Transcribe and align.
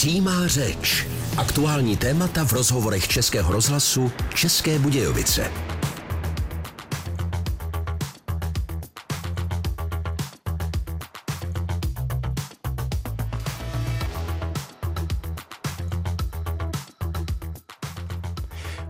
Přímá 0.00 0.46
řeč. 0.46 1.06
Aktuální 1.36 1.96
témata 1.96 2.44
v 2.44 2.52
rozhovorech 2.52 3.08
Českého 3.08 3.52
rozhlasu 3.52 4.12
České 4.34 4.78
Budějovice. 4.78 5.50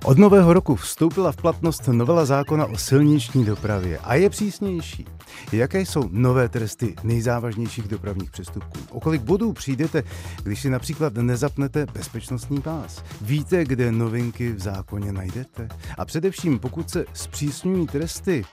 Od 0.04 0.18
nového 0.18 0.52
roku 0.52 0.76
vstoupila 0.76 1.32
v 1.32 1.36
platnost 1.36 1.88
novela 1.88 2.24
zákona 2.24 2.66
o 2.66 2.78
silniční 2.78 3.44
dopravě 3.44 3.98
a 3.98 4.14
je 4.14 4.30
přísnější. 4.30 5.06
Jaké 5.52 5.80
jsou 5.80 6.08
nové 6.10 6.48
tresty 6.48 6.94
nejzávažnějších 7.02 7.88
dopravních 7.88 8.30
přestupků? 8.30 8.78
O 8.90 9.00
kolik 9.00 9.22
bodů 9.22 9.52
přijdete, 9.52 10.02
když 10.42 10.60
si 10.60 10.70
například 10.70 11.14
nezapnete 11.14 11.86
bezpečnostní 11.92 12.60
pás? 12.60 13.04
Víte, 13.20 13.64
kde 13.64 13.92
novinky 13.92 14.52
v 14.52 14.60
zákoně 14.60 15.12
najdete? 15.12 15.68
A 15.98 16.04
především, 16.04 16.58
pokud 16.58 16.90
se 16.90 17.04
zpřísňují 17.12 17.86
tresty, 17.86 18.44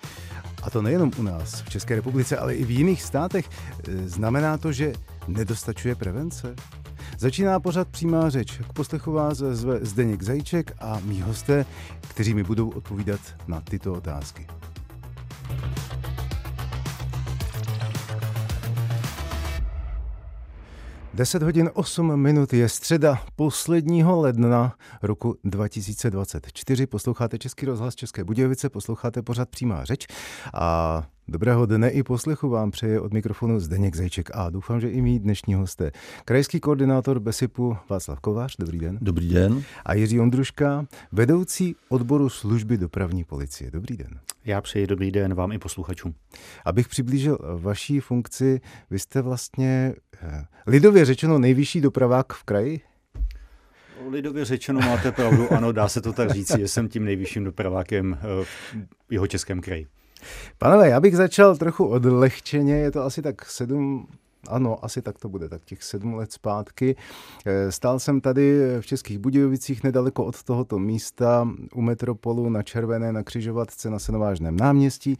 a 0.63 0.69
to 0.69 0.81
nejenom 0.81 1.11
u 1.17 1.23
nás 1.23 1.61
v 1.61 1.69
České 1.69 1.95
republice, 1.95 2.37
ale 2.37 2.55
i 2.55 2.65
v 2.65 2.71
jiných 2.71 3.01
státech, 3.03 3.49
e, 3.49 4.09
znamená 4.09 4.57
to, 4.57 4.71
že 4.71 4.93
nedostačuje 5.27 5.95
prevence? 5.95 6.55
Začíná 7.17 7.59
pořád 7.59 7.87
přímá 7.87 8.29
řeč. 8.29 8.59
K 8.69 8.73
poslechu 8.73 9.11
vás 9.11 9.37
zve 9.37 9.79
Zdeněk 9.81 10.23
Zajíček 10.23 10.71
a 10.79 10.99
mý 11.03 11.21
hosté, 11.21 11.65
kteří 12.01 12.33
mi 12.33 12.43
budou 12.43 12.69
odpovídat 12.69 13.19
na 13.47 13.61
tyto 13.61 13.93
otázky. 13.93 14.47
10 21.17 21.43
hodin 21.43 21.69
8 21.73 22.15
minut 22.21 22.53
je 22.53 22.69
středa 22.69 23.21
posledního 23.35 24.21
ledna 24.21 24.75
roku 25.01 25.37
2024. 25.43 26.87
Posloucháte 26.87 27.37
Český 27.37 27.65
rozhlas 27.65 27.95
České 27.95 28.23
Budějovice, 28.23 28.69
posloucháte 28.69 29.21
pořád 29.21 29.49
přímá 29.49 29.85
řeč 29.85 30.07
a 30.53 31.03
Dobrého 31.29 31.65
dne 31.65 31.89
i 31.89 32.03
poslechu 32.03 32.49
vám 32.49 32.71
přeje 32.71 32.99
od 32.99 33.13
mikrofonu 33.13 33.59
Zdeněk 33.59 33.95
Zajček 33.95 34.29
a 34.33 34.49
doufám, 34.49 34.79
že 34.81 34.89
i 34.89 35.01
mý 35.01 35.19
dnešní 35.19 35.53
hosté. 35.53 35.91
Krajský 36.25 36.59
koordinátor 36.59 37.19
Besipu 37.19 37.77
Václav 37.89 38.19
Kovář, 38.19 38.55
dobrý 38.59 38.79
den. 38.79 38.97
Dobrý 39.01 39.29
den. 39.29 39.63
A 39.85 39.93
Jiří 39.93 40.19
Ondruška, 40.19 40.85
vedoucí 41.11 41.75
odboru 41.89 42.29
služby 42.29 42.77
dopravní 42.77 43.23
policie. 43.23 43.71
Dobrý 43.71 43.97
den. 43.97 44.19
Já 44.45 44.61
přeji 44.61 44.87
dobrý 44.87 45.11
den 45.11 45.33
vám 45.33 45.51
i 45.51 45.59
posluchačům. 45.59 46.13
Abych 46.65 46.87
přiblížil 46.87 47.37
vaší 47.57 47.99
funkci, 47.99 48.61
vy 48.89 48.99
jste 48.99 49.21
vlastně 49.21 49.95
eh, 50.21 50.45
lidově 50.67 51.05
řečeno 51.05 51.39
nejvyšší 51.39 51.81
dopravák 51.81 52.33
v 52.33 52.43
kraji? 52.43 52.81
Lidově 54.09 54.45
řečeno 54.45 54.79
máte 54.79 55.11
pravdu, 55.11 55.53
ano, 55.53 55.71
dá 55.71 55.87
se 55.87 56.01
to 56.01 56.13
tak 56.13 56.31
říct, 56.31 56.57
že 56.57 56.67
jsem 56.67 56.87
tím 56.87 57.05
nejvyšším 57.05 57.43
dopravákem 57.43 58.17
eh, 58.21 58.45
v 59.07 59.13
jeho 59.13 59.27
českém 59.27 59.61
kraji. 59.61 59.87
Panové, 60.57 60.89
já 60.89 60.99
bych 60.99 61.17
začal 61.17 61.57
trochu 61.57 61.85
odlehčeně, 61.85 62.75
je 62.75 62.91
to 62.91 63.03
asi 63.03 63.21
tak 63.21 63.45
sedm 63.45 64.07
ano, 64.47 64.85
asi 64.85 65.01
tak 65.01 65.19
to 65.19 65.29
bude, 65.29 65.49
tak 65.49 65.65
těch 65.65 65.83
sedm 65.83 66.13
let 66.13 66.31
zpátky. 66.31 66.95
Eh, 67.45 67.71
stál 67.71 67.99
jsem 67.99 68.21
tady 68.21 68.59
v 68.81 68.85
Českých 68.85 69.17
Budějovicích 69.17 69.83
nedaleko 69.83 70.25
od 70.25 70.43
tohoto 70.43 70.79
místa 70.79 71.49
u 71.75 71.81
Metropolu 71.81 72.49
na 72.49 72.63
Červené 72.63 73.11
na 73.11 73.23
křižovatce 73.23 73.89
na 73.89 73.99
Senovážném 73.99 74.57
náměstí. 74.57 75.17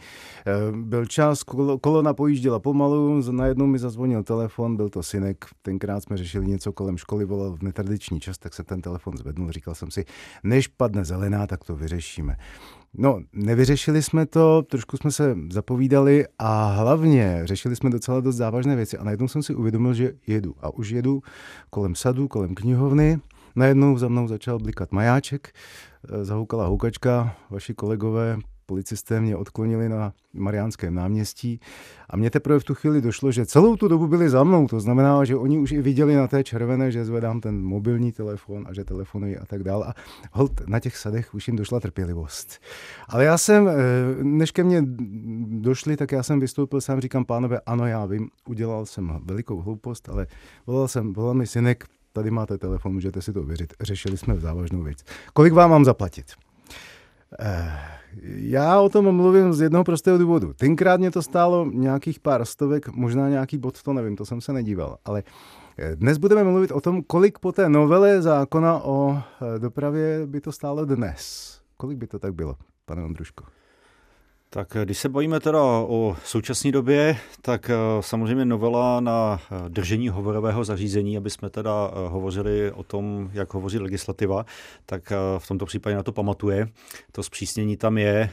Eh, 0.47 0.51
byl 0.71 1.05
čas, 1.05 1.43
kolona 1.81 2.13
pojížděla 2.13 2.59
pomalu, 2.59 3.21
najednou 3.31 3.65
mi 3.65 3.79
zazvonil 3.79 4.23
telefon, 4.23 4.75
byl 4.75 4.89
to 4.89 5.03
synek, 5.03 5.45
tenkrát 5.61 6.03
jsme 6.03 6.17
řešili 6.17 6.47
něco 6.47 6.71
kolem 6.73 6.97
školy, 6.97 7.25
volal 7.25 7.51
v 7.51 7.63
netradiční 7.63 8.19
čas, 8.19 8.37
tak 8.37 8.53
se 8.53 8.63
ten 8.63 8.81
telefon 8.81 9.17
zvednul, 9.17 9.51
říkal 9.51 9.75
jsem 9.75 9.91
si, 9.91 10.05
než 10.43 10.67
padne 10.67 11.05
zelená, 11.05 11.47
tak 11.47 11.63
to 11.63 11.75
vyřešíme. 11.75 12.37
No, 12.97 13.19
nevyřešili 13.33 14.03
jsme 14.03 14.25
to, 14.25 14.61
trošku 14.61 14.97
jsme 14.97 15.11
se 15.11 15.35
zapovídali 15.51 16.25
a 16.39 16.65
hlavně 16.65 17.41
řešili 17.43 17.75
jsme 17.75 17.89
docela 17.89 18.19
dost 18.19 18.35
závažné 18.35 18.75
věci 18.75 18.97
a 18.97 19.03
najednou 19.03 19.27
jsem 19.27 19.43
si 19.43 19.55
uvědomil, 19.55 19.93
že 19.93 20.11
jedu. 20.27 20.55
A 20.61 20.73
už 20.73 20.89
jedu 20.89 21.21
kolem 21.69 21.95
sadu, 21.95 22.27
kolem 22.27 22.55
knihovny. 22.55 23.19
Najednou 23.55 23.97
za 23.97 24.07
mnou 24.07 24.27
začal 24.27 24.59
blikat 24.59 24.91
majáček, 24.91 25.49
eh, 26.09 26.25
zahoukala 26.25 26.67
houkačka, 26.67 27.35
vaši 27.49 27.73
kolegové 27.73 28.37
policisté 28.67 29.21
mě 29.21 29.35
odklonili 29.35 29.89
na 29.89 30.13
Mariánském 30.33 30.95
náměstí 30.95 31.59
a 32.09 32.17
mě 32.17 32.29
teprve 32.29 32.59
v 32.59 32.63
tu 32.63 32.75
chvíli 32.75 33.01
došlo, 33.01 33.31
že 33.31 33.45
celou 33.45 33.75
tu 33.75 33.87
dobu 33.87 34.07
byli 34.07 34.29
za 34.29 34.43
mnou. 34.43 34.67
To 34.67 34.79
znamená, 34.79 35.25
že 35.25 35.35
oni 35.35 35.57
už 35.57 35.71
i 35.71 35.81
viděli 35.81 36.15
na 36.15 36.27
té 36.27 36.43
červené, 36.43 36.91
že 36.91 37.05
zvedám 37.05 37.41
ten 37.41 37.61
mobilní 37.61 38.11
telefon 38.11 38.65
a 38.69 38.73
že 38.73 38.83
telefonuji 38.83 39.37
a 39.37 39.45
tak 39.45 39.63
dále. 39.63 39.85
A 39.85 39.93
hold, 40.31 40.67
na 40.67 40.79
těch 40.79 40.97
sadech 40.97 41.33
už 41.33 41.47
jim 41.47 41.57
došla 41.57 41.79
trpělivost. 41.79 42.59
Ale 43.09 43.25
já 43.25 43.37
jsem, 43.37 43.67
eh, 43.67 43.73
než 44.23 44.51
ke 44.51 44.63
mně 44.63 44.83
došli, 45.47 45.97
tak 45.97 46.11
já 46.11 46.23
jsem 46.23 46.39
vystoupil 46.39 46.81
sám, 46.81 46.99
říkám, 46.99 47.25
pánové, 47.25 47.59
ano, 47.65 47.87
já 47.87 48.05
vím, 48.05 48.29
udělal 48.47 48.85
jsem 48.85 49.19
velikou 49.23 49.61
hloupost, 49.61 50.09
ale 50.09 50.27
volal 50.67 50.87
jsem, 50.87 51.13
volal 51.13 51.33
mi 51.33 51.47
synek, 51.47 51.85
tady 52.13 52.31
máte 52.31 52.57
telefon, 52.57 52.93
můžete 52.93 53.21
si 53.21 53.33
to 53.33 53.43
věřit. 53.43 53.73
Řešili 53.81 54.17
jsme 54.17 54.39
závažnou 54.39 54.83
věc. 54.83 55.03
Kolik 55.33 55.53
vám 55.53 55.69
mám 55.69 55.85
zaplatit? 55.85 56.46
Eh, 57.39 57.79
já 58.23 58.81
o 58.81 58.89
tom 58.89 59.15
mluvím 59.15 59.53
z 59.53 59.61
jednoho 59.61 59.83
prostého 59.83 60.17
důvodu. 60.17 60.53
Tenkrát 60.53 60.99
mě 60.99 61.11
to 61.11 61.21
stálo 61.21 61.65
nějakých 61.73 62.19
pár 62.19 62.45
stovek, 62.45 62.87
možná 62.87 63.29
nějaký 63.29 63.57
bod, 63.57 63.83
to 63.83 63.93
nevím, 63.93 64.15
to 64.15 64.25
jsem 64.25 64.41
se 64.41 64.53
nedíval. 64.53 64.97
Ale 65.05 65.23
eh, 65.77 65.95
dnes 65.95 66.17
budeme 66.17 66.43
mluvit 66.43 66.71
o 66.71 66.81
tom, 66.81 67.03
kolik 67.03 67.39
po 67.39 67.51
té 67.51 67.69
novele 67.69 68.21
zákona 68.21 68.83
o 68.83 69.17
eh, 69.17 69.59
dopravě 69.59 70.21
by 70.25 70.41
to 70.41 70.51
stálo 70.51 70.85
dnes. 70.85 71.53
Kolik 71.77 71.97
by 71.97 72.07
to 72.07 72.19
tak 72.19 72.33
bylo, 72.33 72.55
pane 72.85 73.03
Ondruško? 73.03 73.56
Tak 74.57 74.75
eh, 74.75 74.85
když 74.85 74.97
se 74.97 75.09
bavíme 75.09 75.39
teda 75.39 75.61
o 75.63 76.15
současné 76.25 76.71
době, 76.71 77.17
tak 77.41 77.69
eh, 77.69 77.73
samozřejmě 78.01 78.45
novela 78.45 78.99
na 78.99 79.39
eh, 79.51 79.69
držení 79.69 80.09
hovorového 80.09 80.63
zařízení, 80.63 81.17
aby 81.17 81.29
jsme 81.29 81.49
teda 81.49 81.91
hovořili 82.07 82.71
o 82.71 82.83
tom, 82.83 83.29
jak 83.33 83.53
hovoří 83.53 83.79
legislativa, 83.79 84.45
tak 84.85 85.13
v 85.37 85.47
tomto 85.47 85.65
případě 85.65 85.95
na 85.95 86.03
to 86.03 86.11
pamatuje. 86.11 86.67
To 87.11 87.23
zpřísnění 87.23 87.77
tam 87.77 87.97
je, 87.97 88.29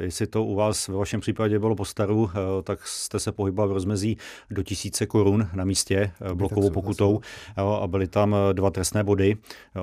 jestli 0.00 0.26
to 0.26 0.44
u 0.44 0.54
vás 0.54 0.88
ve 0.88 0.96
vašem 0.96 1.20
případě 1.20 1.58
bylo 1.58 1.76
po 1.76 1.84
staru, 1.84 2.30
tak 2.62 2.86
jste 2.86 3.18
se 3.18 3.32
pohybal 3.32 3.68
v 3.68 3.72
rozmezí 3.72 4.16
do 4.50 4.62
tisíce 4.62 5.06
korun 5.06 5.48
na 5.54 5.64
místě 5.64 6.12
blokovou 6.34 6.70
pokutou 6.70 7.20
a 7.56 7.86
byly 7.86 8.08
tam 8.08 8.36
dva 8.52 8.70
trestné 8.70 9.04
body. 9.04 9.36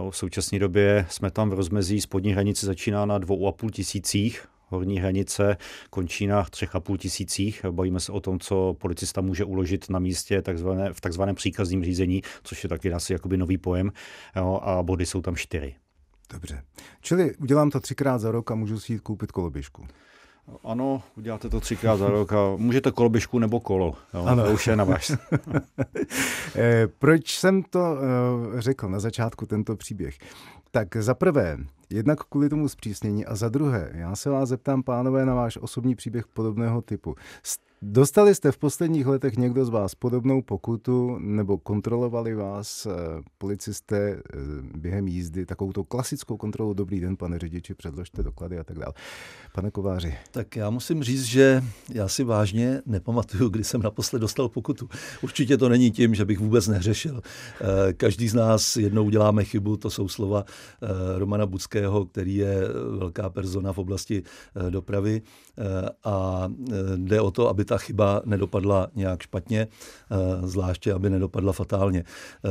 V 0.09 0.17
současné 0.17 0.59
době 0.59 1.05
jsme 1.09 1.31
tam 1.31 1.49
v 1.49 1.53
rozmezí 1.53 2.01
spodní 2.01 2.31
hranice 2.33 2.65
začíná 2.65 3.05
na 3.05 3.17
dvou 3.17 3.47
a 3.47 3.51
půl 3.51 3.69
tisících, 3.69 4.47
horní 4.67 4.99
hranice 4.99 5.57
končí 5.89 6.27
na 6.27 6.43
třech 6.43 6.75
a 6.75 6.79
půl 6.79 6.97
tisících. 6.97 7.65
Bavíme 7.71 7.99
se 7.99 8.11
o 8.11 8.19
tom, 8.19 8.39
co 8.39 8.75
policista 8.79 9.21
může 9.21 9.43
uložit 9.43 9.89
na 9.89 9.99
místě 9.99 10.41
takzvané, 10.41 10.93
v 10.93 11.01
takzvaném 11.01 11.35
příkazním 11.35 11.83
řízení, 11.83 12.21
což 12.43 12.63
je 12.63 12.69
taky 12.69 12.93
asi 12.93 13.13
jakoby 13.13 13.37
nový 13.37 13.57
pojem, 13.57 13.91
jo, 14.35 14.59
a 14.63 14.83
body 14.83 15.05
jsou 15.05 15.21
tam 15.21 15.35
čtyři. 15.35 15.75
Dobře. 16.33 16.61
Čili 17.01 17.35
udělám 17.35 17.69
to 17.69 17.79
třikrát 17.79 18.17
za 18.17 18.31
rok 18.31 18.51
a 18.51 18.55
můžu 18.55 18.79
si 18.79 18.93
jít 18.93 19.01
koupit 19.01 19.31
koloběžku. 19.31 19.87
Ano, 20.63 21.03
uděláte 21.17 21.49
to 21.49 21.59
třikrát 21.59 21.97
za 21.97 22.09
rok 22.09 22.33
a 22.33 22.55
můžete 22.57 22.91
koloběžku 22.91 23.39
nebo 23.39 23.59
kolo. 23.59 23.93
Jo, 24.13 24.25
ano. 24.25 24.45
To 24.45 24.51
už 24.51 24.67
je 24.67 24.75
na 24.75 24.83
vás. 24.83 25.11
Eh, 26.55 26.87
proč 26.87 27.39
jsem 27.39 27.63
to 27.63 27.97
eh, 27.97 28.61
řekl 28.61 28.89
na 28.89 28.99
začátku, 28.99 29.45
tento 29.45 29.75
příběh? 29.75 30.17
Tak 30.71 30.95
za 30.95 31.13
prvé, 31.13 31.57
jednak 31.89 32.19
kvůli 32.23 32.49
tomu 32.49 32.69
zpřísnění 32.69 33.25
a 33.25 33.35
za 33.35 33.49
druhé, 33.49 33.91
já 33.93 34.15
se 34.15 34.29
vás 34.29 34.49
zeptám, 34.49 34.83
pánové, 34.83 35.25
na 35.25 35.35
váš 35.35 35.57
osobní 35.57 35.95
příběh 35.95 36.27
podobného 36.27 36.81
typu. 36.81 37.15
Dostali 37.81 38.35
jste 38.35 38.51
v 38.51 38.57
posledních 38.57 39.07
letech 39.07 39.37
někdo 39.37 39.65
z 39.65 39.69
vás 39.69 39.95
podobnou 39.95 40.41
pokutu 40.41 41.17
nebo 41.19 41.57
kontrolovali 41.57 42.35
vás 42.35 42.85
eh, 42.85 42.91
policisté 43.37 43.97
eh, 44.09 44.37
během 44.77 45.07
jízdy, 45.07 45.45
takovou 45.45 45.73
tou 45.73 45.83
klasickou 45.83 46.37
kontrolu, 46.37 46.73
dobrý 46.73 46.99
den, 46.99 47.17
pane 47.17 47.39
řidiči, 47.39 47.75
předložte 47.75 48.23
doklady 48.23 48.59
a 48.59 48.63
tak 48.63 48.79
dále. 48.79 48.93
Pane 49.53 49.71
Kováři. 49.71 50.15
Tak 50.31 50.55
já 50.55 50.69
musím 50.69 51.03
říct, 51.03 51.23
že 51.23 51.63
já 51.93 52.07
si 52.07 52.23
vážně 52.23 52.81
nepamatuju, 52.85 53.49
kdy 53.49 53.63
jsem 53.63 53.81
naposled 53.81 54.19
dostal 54.19 54.49
pokutu. 54.49 54.89
Určitě 55.21 55.57
to 55.57 55.69
není 55.69 55.91
tím, 55.91 56.15
že 56.15 56.25
bych 56.25 56.39
vůbec 56.39 56.67
neřešil. 56.67 57.21
Eh, 57.61 57.93
každý 57.93 58.27
z 58.27 58.33
nás 58.33 58.77
jednou 58.77 59.03
uděláme 59.05 59.43
chybu, 59.43 59.77
to 59.77 59.89
jsou 59.89 60.07
slova 60.07 60.45
Romana 61.17 61.45
Bucké 61.45 61.76
Stropnického, 61.77 62.05
který 62.05 62.35
je 62.35 62.61
velká 62.97 63.29
persona 63.29 63.73
v 63.73 63.77
oblasti 63.77 64.23
dopravy 64.69 65.21
a 66.03 66.47
jde 66.95 67.21
o 67.21 67.31
to, 67.31 67.49
aby 67.49 67.65
ta 67.65 67.77
chyba 67.77 68.21
nedopadla 68.25 68.87
nějak 68.95 69.21
špatně, 69.21 69.67
zvláště 70.43 70.93
aby 70.93 71.09
nedopadla 71.09 71.53
fatálně. 71.53 72.03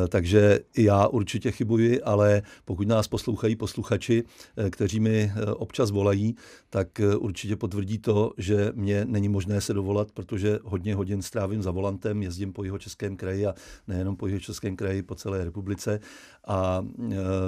Takže 0.08 0.60
já 0.76 1.06
určitě 1.06 1.50
chybuji, 1.50 2.02
ale 2.02 2.42
pokud 2.64 2.88
nás 2.88 3.08
poslouchají 3.08 3.56
posluchači, 3.56 4.24
kteří 4.70 5.00
mi 5.00 5.32
občas 5.56 5.90
volají, 5.90 6.36
tak 6.70 6.88
určitě 7.18 7.56
potvrdí 7.56 7.98
to, 7.98 8.32
že 8.38 8.72
mě 8.74 9.04
není 9.04 9.28
možné 9.28 9.60
se 9.60 9.74
dovolat, 9.74 10.12
protože 10.12 10.58
hodně 10.64 10.94
hodin 10.94 11.22
strávím 11.22 11.62
za 11.62 11.70
volantem, 11.70 12.22
jezdím 12.22 12.52
po 12.52 12.64
jeho 12.64 12.78
českém 12.78 13.16
kraji 13.16 13.46
a 13.46 13.54
nejenom 13.88 14.16
po 14.16 14.26
jeho 14.26 14.40
českém 14.40 14.76
kraji, 14.76 15.02
po 15.02 15.14
celé 15.14 15.44
republice 15.44 16.00
a 16.46 16.86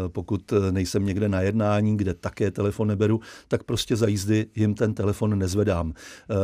pokud 0.09 0.53
nejsem 0.71 1.07
někde 1.07 1.29
na 1.29 1.41
jednání, 1.41 1.68
kde 1.97 2.15
také 2.15 2.51
telefon 2.51 2.89
neberu, 2.89 3.21
tak 3.49 3.65
prostě 3.65 3.97
za 3.97 4.07
jízdy 4.07 4.47
jim 4.55 4.75
ten 4.75 4.95
telefon 4.95 5.39
nezvedám. 5.39 5.91
E, 5.91 6.35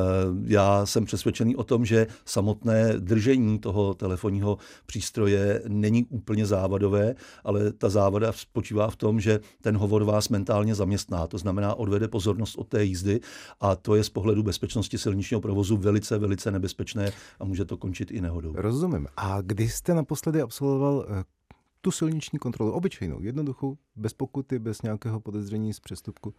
já 0.47 0.87
jsem 0.87 1.05
přesvědčený 1.05 1.56
o 1.56 1.65
tom, 1.65 1.85
že 1.85 2.06
samotné 2.25 2.93
držení 2.99 3.59
toho 3.59 3.94
telefonního 3.94 4.59
přístroje 4.87 5.62
není 5.69 6.05
úplně 6.05 6.47
závadové, 6.47 7.15
ale 7.44 7.73
ta 7.73 7.88
závada 7.88 8.32
spočívá 8.32 8.91
v 8.91 8.97
tom, 8.97 9.21
že 9.21 9.41
ten 9.62 9.76
hovor 9.76 10.05
vás 10.05 10.29
mentálně 10.29 10.75
zaměstná, 10.75 11.26
to 11.26 11.38
znamená 11.38 11.75
odvede 11.75 12.09
pozornost 12.09 12.56
od 12.56 12.69
té 12.69 12.85
jízdy 12.85 13.21
a 13.61 13.76
to 13.76 13.94
je 13.94 14.05
z 14.05 14.11
pohledu 14.11 14.43
bezpečnosti 14.43 14.99
silničního 14.99 15.41
provozu 15.41 15.76
velice, 15.76 16.19
velice 16.19 16.50
nebezpečné 16.50 17.12
a 17.41 17.44
může 17.44 17.65
to 17.65 17.76
končit 17.76 18.11
i 18.11 18.21
nehodou. 18.21 18.53
Rozumím. 18.56 19.06
A 19.17 19.41
kdy 19.43 19.69
jste 19.69 19.94
naposledy 19.94 20.43
absolvoval 20.43 21.06
eh, 21.09 21.25
tu 21.85 21.91
silniční 21.91 22.39
kontrolu, 22.39 22.73
obyčejnou, 22.73 23.23
jednoduchou, 23.23 23.79
bez 23.97 24.13
pokuty, 24.13 24.59
bez 24.59 24.83
nějakého 24.83 25.21
podezření 25.21 25.73
z 25.73 25.81
přestupku? 25.81 26.35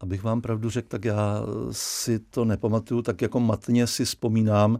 Abych 0.00 0.22
vám 0.22 0.40
pravdu 0.40 0.70
řekl, 0.70 0.88
tak 0.88 1.04
já 1.04 1.42
si 1.70 2.18
to 2.18 2.44
nepamatuju, 2.44 3.02
tak 3.02 3.22
jako 3.22 3.40
matně 3.40 3.86
si 3.86 4.04
vzpomínám, 4.04 4.78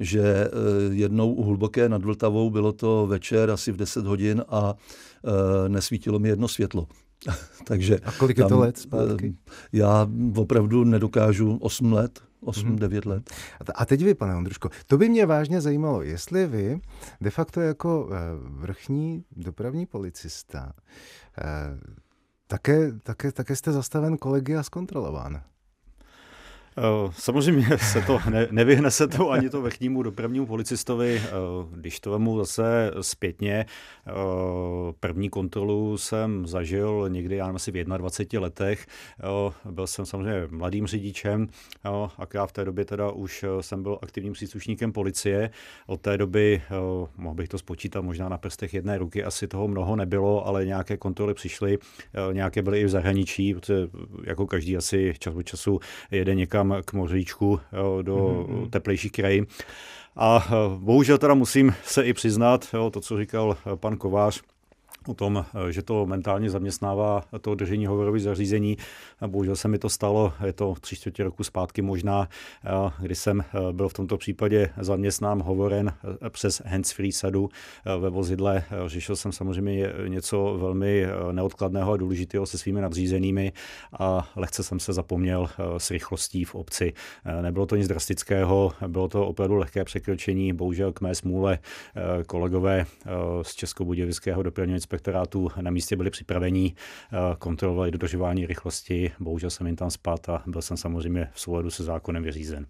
že 0.00 0.22
eh, 0.22 0.50
jednou 0.94 1.32
u 1.32 1.42
Hluboké 1.42 1.88
nad 1.88 2.04
Vltavou 2.04 2.50
bylo 2.50 2.72
to 2.72 3.06
večer 3.06 3.50
asi 3.50 3.72
v 3.72 3.76
10 3.76 4.06
hodin 4.06 4.44
a 4.48 4.74
eh, 4.74 5.68
nesvítilo 5.68 6.18
mi 6.18 6.28
jedno 6.28 6.48
světlo. 6.48 6.86
Takže 7.64 7.98
a 7.98 8.12
kolik 8.12 8.36
tam, 8.36 8.44
je 8.44 8.48
to 8.48 8.58
let 8.58 8.78
zpátky? 8.78 9.34
Já 9.72 10.08
opravdu 10.36 10.84
nedokážu 10.84 11.56
8 11.56 11.92
let. 11.92 12.25
8-9 12.46 12.88
mm-hmm. 12.88 13.08
let. 13.08 13.30
A 13.74 13.86
teď 13.86 14.02
vy, 14.02 14.14
pane 14.14 14.36
Ondruško, 14.36 14.70
to 14.86 14.98
by 14.98 15.08
mě 15.08 15.26
vážně 15.26 15.60
zajímalo, 15.60 16.02
jestli 16.02 16.46
vy 16.46 16.80
de 17.20 17.30
facto 17.30 17.60
jako 17.60 18.08
eh, 18.12 18.16
vrchní 18.40 19.24
dopravní 19.36 19.86
policista 19.86 20.72
eh, 21.38 21.44
také, 22.46 22.92
také, 22.92 23.32
také 23.32 23.56
jste 23.56 23.72
zastaven 23.72 24.16
kolegy 24.16 24.56
a 24.56 24.62
zkontrolován. 24.62 25.42
Eh, 26.78 27.12
samozřejmě 27.12 27.78
se 27.78 28.02
to 28.02 28.20
ne, 28.30 28.48
nevyhne 28.50 28.90
se 28.90 29.08
to 29.08 29.30
ani 29.30 29.50
to 29.50 29.62
vrchnímu 29.62 30.02
dopravnímu 30.02 30.46
policistovi. 30.46 31.22
Eh, 31.24 31.30
když 31.72 32.00
to 32.00 32.10
vemu 32.10 32.38
zase 32.38 32.92
zpětně, 33.00 33.66
eh, 34.06 34.12
první 35.00 35.28
kontrolu 35.28 35.98
jsem 35.98 36.46
zažil 36.46 37.04
někdy, 37.08 37.36
já 37.36 37.46
nevím, 37.46 37.56
asi 37.56 37.70
v 37.70 37.84
21 37.84 38.40
letech. 38.40 38.86
Byl 39.70 39.86
jsem 39.86 40.06
samozřejmě 40.06 40.48
mladým 40.50 40.86
řidičem, 40.86 41.48
a 41.84 42.26
já 42.34 42.46
v 42.46 42.52
té 42.52 42.64
době 42.64 42.84
teda 42.84 43.10
už 43.10 43.44
jsem 43.60 43.82
byl 43.82 43.98
aktivním 44.02 44.32
příslušníkem 44.32 44.92
policie. 44.92 45.50
Od 45.86 46.00
té 46.00 46.18
doby, 46.18 46.62
mohl 47.16 47.34
bych 47.34 47.48
to 47.48 47.58
spočítat 47.58 48.00
možná 48.00 48.28
na 48.28 48.38
prstech 48.38 48.74
jedné 48.74 48.98
ruky, 48.98 49.24
asi 49.24 49.48
toho 49.48 49.68
mnoho 49.68 49.96
nebylo, 49.96 50.46
ale 50.46 50.66
nějaké 50.66 50.96
kontroly 50.96 51.34
přišly, 51.34 51.78
nějaké 52.32 52.62
byly 52.62 52.80
i 52.80 52.84
v 52.84 52.88
zahraničí, 52.88 53.54
protože 53.54 53.88
jako 54.24 54.46
každý 54.46 54.76
asi 54.76 55.14
čas 55.18 55.34
od 55.34 55.42
času 55.42 55.80
jede 56.10 56.34
někam 56.34 56.65
někam 56.66 56.82
k 56.82 56.92
moříčku 56.92 57.60
do 58.02 58.16
mm-hmm. 58.16 58.70
teplejších 58.70 59.12
krajin. 59.12 59.46
A 60.16 60.48
bohužel 60.78 61.18
teda 61.18 61.34
musím 61.34 61.74
se 61.84 62.02
i 62.02 62.12
přiznat, 62.12 62.68
jo, 62.74 62.90
to, 62.90 63.00
co 63.00 63.18
říkal 63.18 63.56
pan 63.74 63.96
Kovář, 63.96 64.42
o 65.08 65.14
tom, 65.14 65.44
že 65.70 65.82
to 65.82 66.06
mentálně 66.06 66.50
zaměstnává 66.50 67.24
to 67.40 67.54
držení 67.54 67.86
hovorových 67.86 68.22
zařízení. 68.22 68.76
Bohužel 69.26 69.56
se 69.56 69.68
mi 69.68 69.78
to 69.78 69.88
stalo, 69.88 70.32
je 70.44 70.52
to 70.52 70.74
tři 70.80 70.96
čtvrtě 70.96 71.24
roku 71.24 71.44
zpátky 71.44 71.82
možná, 71.82 72.28
kdy 72.98 73.14
jsem 73.14 73.44
byl 73.72 73.88
v 73.88 73.94
tomto 73.94 74.16
případě 74.16 74.70
zaměstnán 74.80 75.42
hovoren 75.42 75.94
přes 76.28 76.62
hands-free 76.66 77.12
sadu 77.12 77.48
ve 77.98 78.10
vozidle. 78.10 78.64
Řešil 78.86 79.16
jsem 79.16 79.32
samozřejmě 79.32 79.92
něco 80.08 80.56
velmi 80.60 81.06
neodkladného 81.32 81.92
a 81.92 81.96
důležitého 81.96 82.46
se 82.46 82.58
svými 82.58 82.80
nadřízenými 82.80 83.52
a 83.98 84.28
lehce 84.36 84.62
jsem 84.62 84.80
se 84.80 84.92
zapomněl 84.92 85.48
s 85.78 85.90
rychlostí 85.90 86.44
v 86.44 86.54
obci. 86.54 86.92
Nebylo 87.42 87.66
to 87.66 87.76
nic 87.76 87.88
drastického, 87.88 88.72
bylo 88.86 89.08
to 89.08 89.26
opravdu 89.26 89.56
lehké 89.56 89.84
překročení. 89.84 90.52
Bohužel 90.52 90.92
k 90.92 91.00
mé 91.00 91.14
smůle 91.14 91.58
kolegové 92.26 92.86
z 93.42 93.54
Českobudějovického 93.54 94.42
dopravního 94.42 94.76
inspektorátu 94.96 95.48
na 95.60 95.70
místě 95.70 95.96
byli 95.96 96.10
připraveni, 96.10 96.74
eh, 97.12 97.36
kontrolovali 97.38 97.90
dodržování 97.90 98.46
rychlosti, 98.46 99.12
bohužel 99.20 99.50
jsem 99.50 99.66
jim 99.66 99.76
tam 99.76 99.90
spát 99.90 100.28
a 100.28 100.42
byl 100.46 100.62
jsem 100.62 100.76
samozřejmě 100.76 101.28
v 101.32 101.40
souladu 101.40 101.70
se 101.70 101.84
zákonem 101.84 102.22
vyřízen. 102.22 102.66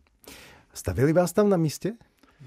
Stavili 0.75 1.13
vás 1.13 1.33
tam 1.33 1.49
na 1.49 1.57
místě? 1.57 1.93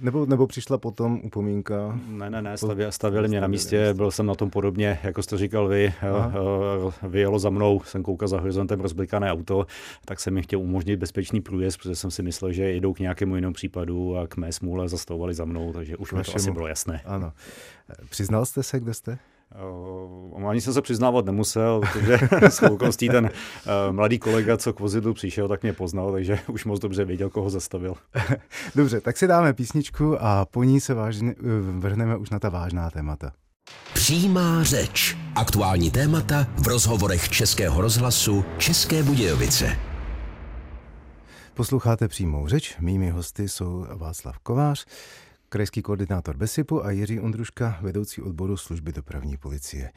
Nebo, 0.02 0.26
nebo 0.26 0.48
přišla 0.48 0.78
potom 0.78 1.22
upomínka? 1.24 2.00
Ne, 2.08 2.30
ne, 2.30 2.42
ne, 2.42 2.58
stavili, 2.58 2.92
stavili 2.92 3.28
mě 3.28 3.42
na 3.42 3.48
místě, 3.48 3.94
byl 3.94 4.12
jsem 4.12 4.26
na 4.26 4.36
tom 4.36 4.50
podobně, 4.50 5.00
jako 5.04 5.24
jste 5.24 5.38
říkal 5.38 5.68
vy, 5.68 5.94
Aha. 6.02 6.34
Eh, 7.04 7.08
vyjelo 7.08 7.40
za 7.40 7.50
mnou, 7.50 7.82
jsem 7.86 8.04
koukal 8.04 8.28
za 8.28 8.40
horizontem 8.40 8.80
rozblikané 8.80 9.32
auto, 9.32 9.66
tak 10.06 10.20
jsem 10.20 10.34
mi 10.34 10.42
chtěl 10.42 10.60
umožnit 10.60 11.00
bezpečný 11.00 11.42
průjezd, 11.42 11.78
protože 11.78 11.96
jsem 11.96 12.12
si 12.12 12.24
myslel, 12.24 12.52
že 12.52 12.72
jdou 12.72 12.94
k 12.94 13.00
nějakému 13.00 13.36
jinému 13.36 13.54
případu 13.54 14.18
a 14.18 14.28
k 14.28 14.38
mé 14.38 14.52
smůle 14.52 14.90
zastavovali 14.90 15.34
za 15.34 15.46
mnou, 15.46 15.74
takže 15.74 15.98
už 15.98 16.14
mi 16.14 16.24
to 16.24 16.36
asi 16.36 16.52
bylo 16.52 16.68
jasné. 16.68 17.02
Ano. 17.06 17.34
Přiznal 18.10 18.46
jste 18.46 18.64
se, 18.64 18.80
kde 18.80 18.94
jste? 18.94 19.18
Uh, 20.40 20.50
ani 20.50 20.62
jsem 20.62 20.74
se 20.74 20.82
přiznávat 20.82 21.26
nemusel, 21.26 21.82
protože 21.94 22.20
s 22.50 22.62
okolností 22.62 23.10
ten 23.10 23.26
uh, 23.26 23.96
mladý 23.96 24.20
kolega, 24.20 24.58
co 24.58 24.74
k 24.74 24.80
vozidlu 24.80 25.14
přišel, 25.14 25.48
tak 25.48 25.64
mě 25.64 25.74
poznal, 25.74 26.12
takže 26.12 26.40
už 26.48 26.66
moc 26.66 26.80
dobře 26.80 27.06
věděl, 27.06 27.30
koho 27.30 27.50
zastavil. 27.50 27.94
Dobře, 28.76 29.02
tak 29.02 29.18
si 29.18 29.28
dáme 29.28 29.54
písničku 29.54 30.18
a 30.20 30.46
po 30.46 30.64
ní 30.64 30.80
se 30.80 30.94
vážně, 30.94 31.36
vrhneme 31.80 32.18
už 32.18 32.30
na 32.30 32.40
ta 32.40 32.50
vážná 32.50 32.90
témata. 32.90 33.32
Přímá 33.94 34.64
řeč. 34.64 35.18
Aktuální 35.36 35.92
témata 35.92 36.48
v 36.58 36.68
rozhovorech 36.68 37.30
Českého 37.30 37.82
rozhlasu 37.82 38.46
České 38.58 39.04
Budějovice. 39.04 39.78
Posloucháte 41.54 42.08
přímou 42.08 42.48
řeč. 42.48 42.76
Mými 42.80 43.10
hosty 43.10 43.50
jsou 43.50 43.86
Václav 43.96 44.40
Kovář, 44.40 44.86
krajský 45.50 45.82
koordinátor 45.82 46.38
BESIPu 46.38 46.86
a 46.86 46.92
Jiří 46.92 47.20
Ondruška, 47.20 47.80
vedoucí 47.82 48.22
odboru 48.22 48.58
služby 48.58 48.92
dopravní 48.92 49.38
policie. 49.38 49.92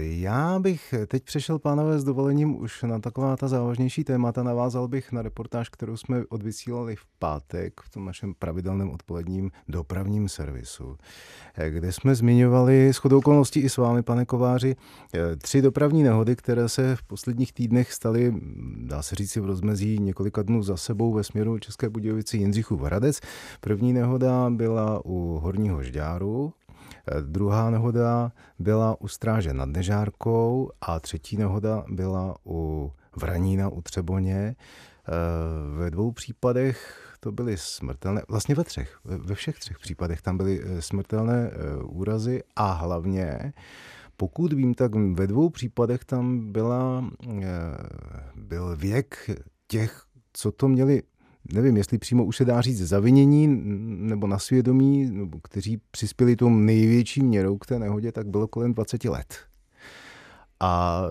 Já 0.00 0.58
bych 0.58 0.94
teď 1.06 1.24
přešel, 1.24 1.58
pánové, 1.58 1.98
s 1.98 2.04
dovolením 2.04 2.60
už 2.60 2.82
na 2.82 2.98
taková 2.98 3.36
ta 3.36 3.48
závažnější 3.48 4.04
témata. 4.04 4.42
Navázal 4.42 4.88
bych 4.88 5.12
na 5.12 5.22
reportáž, 5.22 5.68
kterou 5.68 5.96
jsme 5.96 6.24
odvysílali 6.28 6.96
v 6.96 7.04
pátek 7.18 7.80
v 7.80 7.90
tom 7.90 8.04
našem 8.04 8.34
pravidelném 8.34 8.90
odpoledním 8.90 9.50
dopravním 9.68 10.28
servisu, 10.28 10.96
kde 11.68 11.92
jsme 11.92 12.14
zmiňovali 12.14 12.88
s 12.88 13.04
okolností 13.04 13.60
i 13.60 13.68
s 13.68 13.76
vámi, 13.76 14.02
pane 14.02 14.24
Kováři, 14.24 14.76
tři 15.38 15.62
dopravní 15.62 16.02
nehody, 16.02 16.36
které 16.36 16.68
se 16.68 16.96
v 16.96 17.02
posledních 17.02 17.52
týdnech 17.52 17.92
staly, 17.92 18.34
dá 18.76 19.02
se 19.02 19.14
říct, 19.14 19.36
v 19.36 19.44
rozmezí 19.44 19.98
několika 19.98 20.42
dnů 20.42 20.62
za 20.62 20.76
sebou 20.76 21.12
ve 21.12 21.24
směru 21.24 21.58
České 21.58 21.88
Budějovici 21.88 22.36
Jindřichův 22.36 22.80
Hradec. 22.80 23.20
První 23.60 23.92
nehoda 23.92 24.50
byla 24.50 25.04
u 25.04 25.38
Horního 25.42 25.82
Žďáru, 25.82 26.52
Eh, 26.61 26.61
druhá 27.20 27.70
nehoda 27.70 28.32
byla 28.58 29.00
u 29.00 29.08
stráže 29.08 29.54
nad 29.54 29.68
Nežárkou 29.68 30.70
a 30.80 31.00
třetí 31.00 31.36
nehoda 31.36 31.84
byla 31.88 32.36
u 32.46 32.92
Vranína 33.16 33.68
u 33.68 33.82
Třeboně. 33.82 34.56
Eh, 34.56 35.78
ve 35.78 35.90
dvou 35.90 36.12
případech 36.12 37.08
to 37.20 37.32
byly 37.32 37.56
smrtelné, 37.56 38.22
vlastně 38.28 38.54
ve 38.54 38.64
třech, 38.64 38.98
ve 39.04 39.34
všech 39.34 39.58
třech 39.58 39.78
případech 39.78 40.22
tam 40.22 40.36
byly 40.36 40.62
eh, 40.64 40.82
smrtelné 40.82 41.50
úrazy 41.82 42.42
a 42.56 42.72
hlavně, 42.72 43.52
pokud 44.16 44.52
vím, 44.52 44.74
tak 44.74 44.94
ve 44.94 45.26
dvou 45.26 45.50
případech 45.50 46.04
tam 46.04 46.52
byla, 46.52 47.04
byl 48.34 48.76
věk 48.76 49.30
těch, 49.66 50.02
co 50.32 50.52
to 50.52 50.68
měli 50.68 51.02
nevím, 51.52 51.76
jestli 51.76 51.98
přímo 51.98 52.24
už 52.24 52.36
se 52.36 52.44
dá 52.44 52.60
říct 52.60 52.78
zavinění 52.78 53.46
nebo 54.08 54.26
na 54.26 54.38
svědomí, 54.38 55.10
nebo 55.10 55.38
kteří 55.40 55.80
přispěli 55.90 56.36
tou 56.36 56.48
největší 56.48 57.22
měrou 57.22 57.58
k 57.58 57.66
té 57.66 57.78
nehodě, 57.78 58.12
tak 58.12 58.26
bylo 58.26 58.48
kolem 58.48 58.74
20 58.74 59.04
let. 59.04 59.34
A 60.60 61.02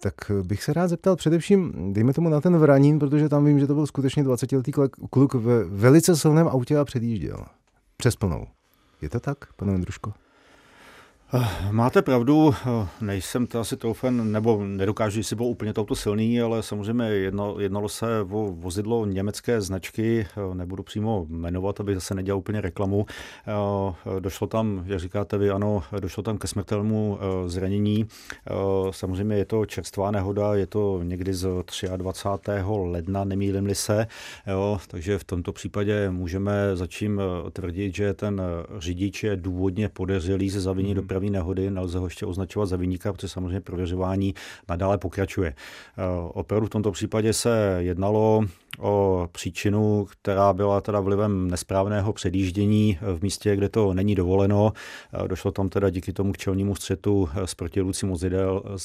tak 0.00 0.14
bych 0.42 0.62
se 0.62 0.72
rád 0.72 0.88
zeptal 0.88 1.16
především, 1.16 1.72
dejme 1.92 2.12
tomu 2.12 2.28
na 2.28 2.40
ten 2.40 2.56
Vranín, 2.56 2.98
protože 2.98 3.28
tam 3.28 3.44
vím, 3.44 3.58
že 3.58 3.66
to 3.66 3.74
byl 3.74 3.86
skutečně 3.86 4.24
20-letý 4.24 4.72
kluk 5.10 5.34
ve 5.34 5.64
velice 5.64 6.16
silném 6.16 6.48
autě 6.48 6.78
a 6.78 6.84
předjížděl. 6.84 7.44
Přes 7.96 8.16
plnou. 8.16 8.46
Je 9.02 9.08
to 9.08 9.20
tak, 9.20 9.52
pane 9.52 9.74
Andruško? 9.74 10.12
Eh, 11.32 11.48
máte 11.70 12.02
pravdu, 12.02 12.54
eh, 12.54 12.88
nejsem 13.00 13.46
to 13.46 13.60
asi 13.60 13.76
troufen, 13.76 14.32
nebo 14.32 14.64
nedokážu, 14.64 15.22
si 15.22 15.36
byl 15.36 15.46
úplně 15.46 15.72
touto 15.72 15.94
silný, 15.94 16.40
ale 16.40 16.62
samozřejmě 16.62 17.04
jedno, 17.04 17.56
jednalo 17.58 17.88
se 17.88 18.06
o 18.20 18.52
vozidlo 18.52 19.06
německé 19.06 19.60
značky, 19.60 20.26
eh, 20.36 20.54
nebudu 20.54 20.82
přímo 20.82 21.26
jmenovat, 21.28 21.80
aby 21.80 21.94
zase 21.94 22.14
nedělal 22.14 22.38
úplně 22.38 22.60
reklamu. 22.60 23.06
Došlo 24.20 24.46
tam, 24.46 24.82
jak 24.86 25.00
říkáte 25.00 25.38
vy, 25.38 25.50
ano, 25.50 25.82
došlo 26.00 26.22
tam 26.22 26.38
ke 26.38 26.48
smrtelnému 26.48 27.18
zranění. 27.46 28.06
Samozřejmě 28.90 29.36
je 29.36 29.44
to 29.44 29.66
čerstvá 29.66 30.10
nehoda, 30.10 30.54
je 30.54 30.66
to 30.66 31.00
někdy 31.02 31.34
z 31.34 31.48
23. 31.96 32.62
ledna, 32.66 33.24
nemýlim-li 33.24 33.74
se, 33.74 34.06
jo, 34.46 34.78
takže 34.88 35.18
v 35.18 35.24
tomto 35.24 35.52
případě 35.52 36.10
můžeme 36.10 36.52
začím 36.74 37.20
tvrdit, 37.52 37.94
že 37.94 38.14
ten 38.14 38.42
řidič 38.78 39.22
je 39.22 39.36
důvodně 39.36 39.88
podezřelý 39.88 40.50
ze 40.50 40.60
zavinění 40.60 40.94
mm. 40.94 41.00
dopravy 41.00 41.19
dopravní 41.20 41.30
nehody, 41.30 41.70
nelze 41.70 41.98
ho 41.98 42.06
ještě 42.06 42.26
označovat 42.26 42.68
za 42.68 42.76
vyníka, 42.76 43.12
protože 43.12 43.28
samozřejmě 43.28 43.60
prověřování 43.60 44.34
nadále 44.68 44.98
pokračuje. 44.98 45.54
Eh, 45.54 46.02
opravdu 46.32 46.66
v 46.66 46.70
tomto 46.70 46.92
případě 46.92 47.32
se 47.32 47.76
jednalo 47.78 48.44
o 48.78 49.28
příčinu, 49.32 50.06
která 50.10 50.52
byla 50.52 50.80
teda 50.80 51.00
vlivem 51.00 51.50
nesprávného 51.50 52.12
předjíždění 52.12 52.98
v 53.00 53.22
místě, 53.22 53.56
kde 53.56 53.68
to 53.68 53.94
není 53.94 54.14
dovoleno. 54.14 54.72
Eh, 55.12 55.28
došlo 55.28 55.52
tam 55.52 55.68
teda 55.68 55.90
díky 55.90 56.12
tomu 56.12 56.32
k 56.32 56.38
čelnímu 56.38 56.74
střetu 56.74 57.28
eh, 57.28 57.46
s 57.46 57.54
protilůcím 57.54 58.16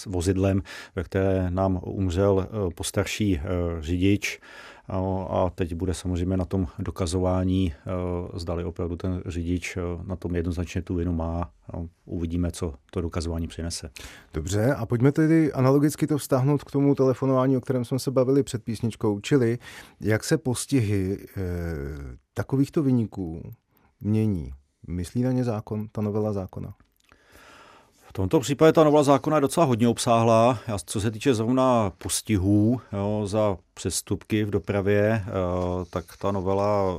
vozidlem, 0.08 0.62
ve 0.96 1.04
které 1.04 1.52
nám 1.52 1.80
umřel 1.84 2.48
postarší 2.76 3.40
řidič. 3.80 4.40
A 4.90 5.50
teď 5.56 5.74
bude 5.74 5.94
samozřejmě 5.94 6.38
na 6.38 6.46
tom 6.46 6.68
dokazování, 6.80 7.74
e, 7.74 8.40
zdali 8.40 8.64
opravdu 8.64 8.96
ten 8.96 9.22
řidič 9.26 9.78
e, 9.78 9.82
na 10.04 10.16
tom 10.16 10.36
jednoznačně 10.36 10.82
tu 10.82 10.96
vinu 10.96 11.14
má. 11.14 11.50
Uvidíme, 12.06 12.52
co 12.52 12.74
to 12.92 13.02
dokazování 13.02 13.48
přinese. 13.48 13.90
Dobře, 14.34 14.74
a 14.74 14.86
pojďme 14.86 15.12
tedy 15.12 15.54
analogicky 15.54 16.08
to 16.08 16.18
vztáhnout 16.18 16.64
k 16.64 16.72
tomu 16.72 16.96
telefonování, 16.96 17.58
o 17.58 17.62
kterém 17.62 17.86
jsme 17.86 18.00
se 18.00 18.12
bavili 18.12 18.44
před 18.44 18.64
písničkou, 18.64 19.20
čili 19.20 19.58
jak 20.02 20.24
se 20.24 20.38
postihy 20.38 21.18
e, 21.38 21.42
takovýchto 22.34 22.84
vyniků 22.84 23.54
mění. 24.02 24.52
Myslí 24.88 25.24
na 25.24 25.32
ně 25.32 25.44
zákon, 25.44 25.88
ta 25.92 26.02
novela 26.02 26.34
zákona? 26.34 26.74
V 28.16 28.18
tomto 28.18 28.40
případě 28.40 28.72
ta 28.72 28.84
novela 28.84 29.04
zákona 29.04 29.38
je 29.38 29.42
docela 29.42 29.66
hodně 29.66 29.88
obsáhlá. 29.88 30.60
Co 30.86 31.02
se 31.02 31.12
týče 31.12 31.34
zrovna 31.34 31.92
postihů 31.98 32.82
jo, 32.94 33.22
za 33.26 33.58
přestupky 33.76 34.44
v 34.44 34.50
dopravě, 34.50 35.24
eh, 35.28 35.32
tak 35.90 36.06
ta 36.18 36.32
novela, 36.32 36.98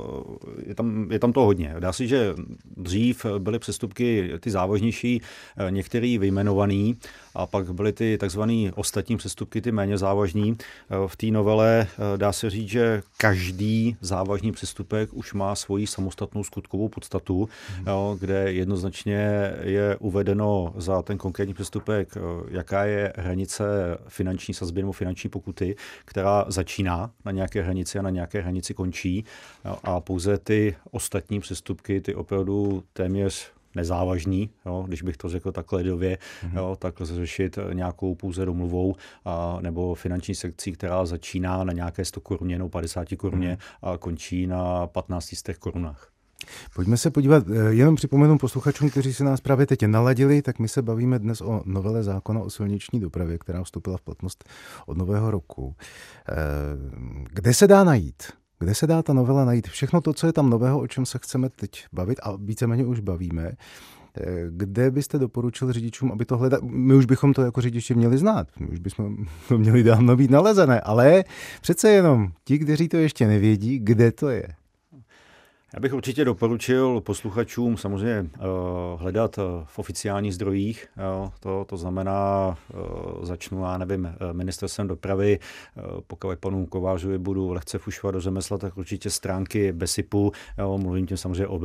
je 0.65 0.75
tam, 0.75 1.11
je 1.11 1.19
tam 1.19 1.33
to 1.33 1.41
hodně. 1.41 1.75
Dá 1.79 1.93
se, 1.93 2.07
že 2.07 2.35
dřív 2.77 3.25
byly 3.37 3.59
přestupky 3.59 4.31
ty 4.39 4.51
závažnější, 4.51 5.21
eh, 5.57 5.71
některý 5.71 6.17
vyjmenovaný, 6.17 6.97
a 7.35 7.45
pak 7.45 7.73
byly 7.73 7.93
ty 7.93 8.17
takzvané 8.17 8.71
ostatní 8.75 9.17
přestupky, 9.17 9.61
ty 9.61 9.71
méně 9.71 9.97
závažní. 9.97 10.57
Eh, 10.59 10.95
v 11.07 11.15
té 11.15 11.25
novele 11.25 11.87
dá 12.17 12.31
se 12.31 12.49
říct, 12.49 12.69
že 12.69 13.01
každý 13.17 13.97
závažný 14.01 14.51
přestupek 14.51 15.09
už 15.13 15.33
má 15.33 15.55
svoji 15.55 15.87
samostatnou 15.87 16.43
skutkovou 16.43 16.89
podstatu, 16.89 17.49
hmm. 17.75 17.85
kde 18.19 18.53
jednoznačně 18.53 19.53
je 19.61 19.97
uvedeno 19.99 20.73
za 20.77 21.01
ten 21.07 21.17
konkrétní 21.17 21.53
přestupek, 21.53 22.17
jaká 22.49 22.83
je 22.83 23.13
hranice 23.17 23.63
finanční 24.07 24.53
sazby 24.53 24.81
nebo 24.81 24.91
finanční 24.91 25.29
pokuty, 25.29 25.75
která 26.05 26.45
začíná 26.47 27.11
na 27.25 27.31
nějaké 27.31 27.61
hranici 27.61 27.99
a 27.99 28.01
na 28.01 28.09
nějaké 28.09 28.41
hranici 28.41 28.73
končí. 28.73 29.25
A 29.83 30.01
pouze 30.01 30.37
ty 30.37 30.75
ostatní 30.91 31.39
přestupky, 31.39 32.01
ty 32.01 32.15
opravdu 32.15 32.83
téměř 32.93 33.51
nezávažný, 33.75 34.49
jo, 34.65 34.83
když 34.87 35.01
bych 35.01 35.17
to 35.17 35.29
řekl 35.29 35.51
takhle 35.51 35.81
lidově, 35.81 36.17
mm-hmm. 36.17 36.57
jo, 36.57 36.75
tak 36.79 36.99
lze 36.99 37.15
řešit 37.15 37.59
nějakou 37.73 38.15
pouze 38.15 38.45
domluvou 38.45 38.95
a, 39.25 39.57
nebo 39.61 39.95
finanční 39.95 40.35
sekcí, 40.35 40.71
která 40.71 41.05
začíná 41.05 41.63
na 41.63 41.73
nějaké 41.73 42.05
100 42.05 42.21
koruně 42.21 42.57
nebo 42.57 42.69
50 42.69 43.07
koruně 43.17 43.57
mm-hmm. 43.59 43.93
a 43.93 43.97
končí 43.97 44.47
na 44.47 44.87
15 44.87 45.33
korunách. 45.59 46.16
Pojďme 46.75 46.97
se 46.97 47.11
podívat, 47.11 47.43
eh, 47.49 47.73
jenom 47.73 47.95
připomenu 47.95 48.37
posluchačům, 48.37 48.89
kteří 48.89 49.13
se 49.13 49.23
nás 49.23 49.41
právě 49.41 49.65
teď 49.65 49.83
naladili, 49.85 50.41
tak 50.41 50.59
my 50.59 50.67
se 50.67 50.81
bavíme 50.81 51.19
dnes 51.19 51.41
o 51.41 51.61
novele 51.65 52.03
zákona 52.03 52.41
o 52.41 52.49
silniční 52.49 52.99
dopravě, 52.99 53.37
která 53.37 53.63
vstoupila 53.63 53.97
v 53.97 54.01
platnost 54.01 54.49
od 54.85 54.97
nového 54.97 55.31
roku. 55.31 55.75
Eh, 56.29 56.33
kde 57.33 57.53
se 57.53 57.67
dá 57.67 57.83
najít? 57.83 58.23
Kde 58.59 58.75
se 58.75 58.87
dá 58.87 59.03
ta 59.03 59.13
novela 59.13 59.45
najít? 59.45 59.67
Všechno 59.67 60.01
to, 60.01 60.13
co 60.13 60.27
je 60.27 60.33
tam 60.33 60.49
nového, 60.49 60.79
o 60.79 60.87
čem 60.87 61.05
se 61.05 61.17
chceme 61.17 61.49
teď 61.49 61.85
bavit 61.93 62.19
a 62.23 62.35
víceméně 62.35 62.85
už 62.85 62.99
bavíme, 62.99 63.51
eh, 64.17 64.23
kde 64.49 64.91
byste 64.91 65.19
doporučil 65.19 65.73
řidičům, 65.73 66.11
aby 66.11 66.25
to 66.25 66.37
hledali? 66.37 66.63
My 66.65 66.93
už 66.93 67.05
bychom 67.05 67.33
to 67.33 67.41
jako 67.41 67.61
řidiči 67.61 67.95
měli 67.95 68.17
znát, 68.17 68.47
my 68.59 68.67
už 68.67 68.79
bychom 68.79 69.17
to 69.47 69.57
měli 69.57 69.83
dávno 69.83 70.15
být 70.15 70.31
nalezené, 70.31 70.81
ale 70.81 71.23
přece 71.61 71.89
jenom 71.89 72.31
ti, 72.43 72.59
kteří 72.59 72.89
to 72.89 72.97
ještě 72.97 73.27
nevědí, 73.27 73.79
kde 73.79 74.11
to 74.11 74.29
je. 74.29 74.47
Já 75.73 75.79
bych 75.79 75.93
určitě 75.93 76.25
doporučil 76.25 77.01
posluchačům 77.01 77.77
samozřejmě 77.77 78.21
uh, 78.21 79.01
hledat 79.01 79.37
uh, 79.37 79.43
v 79.65 79.79
oficiálních 79.79 80.35
zdrojích. 80.35 80.87
To, 81.39 81.65
to 81.65 81.77
znamená, 81.77 82.57
uh, 82.73 83.25
začnu, 83.25 83.63
já 83.63 83.77
nevím, 83.77 84.09
ministerstvem 84.31 84.87
dopravy, 84.87 85.39
pokud 86.07 86.39
panu 86.39 86.65
Kovářovi 86.65 87.17
budu 87.17 87.51
lehce 87.51 87.77
fušovat 87.77 88.13
do 88.13 88.21
řemesla, 88.21 88.57
tak 88.57 88.77
určitě 88.77 89.09
stránky 89.09 89.71
BESIPu, 89.73 90.31
mluvím 90.77 91.07
tím 91.07 91.17
samozřejmě 91.17 91.47
o 91.47 91.59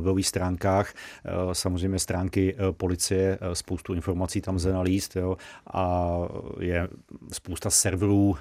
webových 0.00 0.26
stránkách, 0.26 0.94
samozřejmě 1.52 1.98
stránky 1.98 2.56
policie, 2.70 3.38
spoustu 3.52 3.94
informací 3.94 4.40
tam 4.40 4.54
lze 4.54 4.72
nalíst 4.72 5.16
jo, 5.16 5.36
a 5.72 6.18
je 6.60 6.88
spousta 7.32 7.70
serverů, 7.70 8.36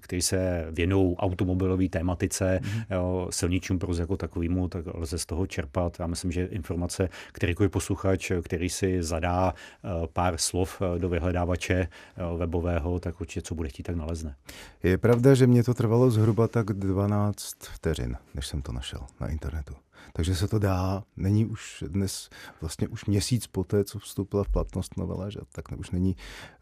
který 0.00 0.22
se 0.22 0.66
věnují 0.70 1.16
automobilové 1.16 1.88
tématice, 1.88 2.60
mm. 2.62 2.80
jo, 2.90 3.28
silničům 3.30 3.78
pro 3.78 3.95
jako 3.98 4.16
takovýmu, 4.16 4.68
tak 4.68 4.84
lze 4.94 5.18
z 5.18 5.26
toho 5.26 5.46
čerpat. 5.46 5.96
Já 6.00 6.06
myslím, 6.06 6.32
že 6.32 6.44
informace, 6.44 7.08
kterýkoliv 7.32 7.70
posluchač, 7.70 8.32
který 8.42 8.68
si 8.68 9.02
zadá 9.02 9.54
eh, 9.54 9.88
pár 10.12 10.38
slov 10.38 10.82
eh, 10.82 10.98
do 10.98 11.08
vyhledávače 11.08 11.74
eh, 11.74 11.88
webového, 12.36 13.00
tak 13.00 13.20
určitě 13.20 13.42
co 13.42 13.54
bude 13.54 13.68
chtít, 13.68 13.82
tak 13.82 13.96
nalezne. 13.96 14.36
Je 14.82 14.98
pravda, 14.98 15.34
že 15.34 15.46
mě 15.46 15.64
to 15.64 15.74
trvalo 15.74 16.10
zhruba 16.10 16.48
tak 16.48 16.66
12 16.66 17.56
vteřin, 17.60 18.16
než 18.34 18.46
jsem 18.46 18.62
to 18.62 18.72
našel 18.72 19.00
na 19.20 19.28
internetu. 19.28 19.74
Takže 20.12 20.36
se 20.36 20.48
to 20.48 20.58
dá, 20.58 21.04
není 21.16 21.46
už 21.46 21.84
dnes 21.88 22.30
vlastně 22.60 22.88
už 22.88 23.04
měsíc 23.04 23.46
poté, 23.46 23.84
co 23.84 23.98
vstoupila 23.98 24.44
v 24.44 24.48
platnost 24.48 24.96
novela, 24.96 25.30
že 25.30 25.40
tak 25.52 25.64
už 25.78 25.90
není 25.90 26.16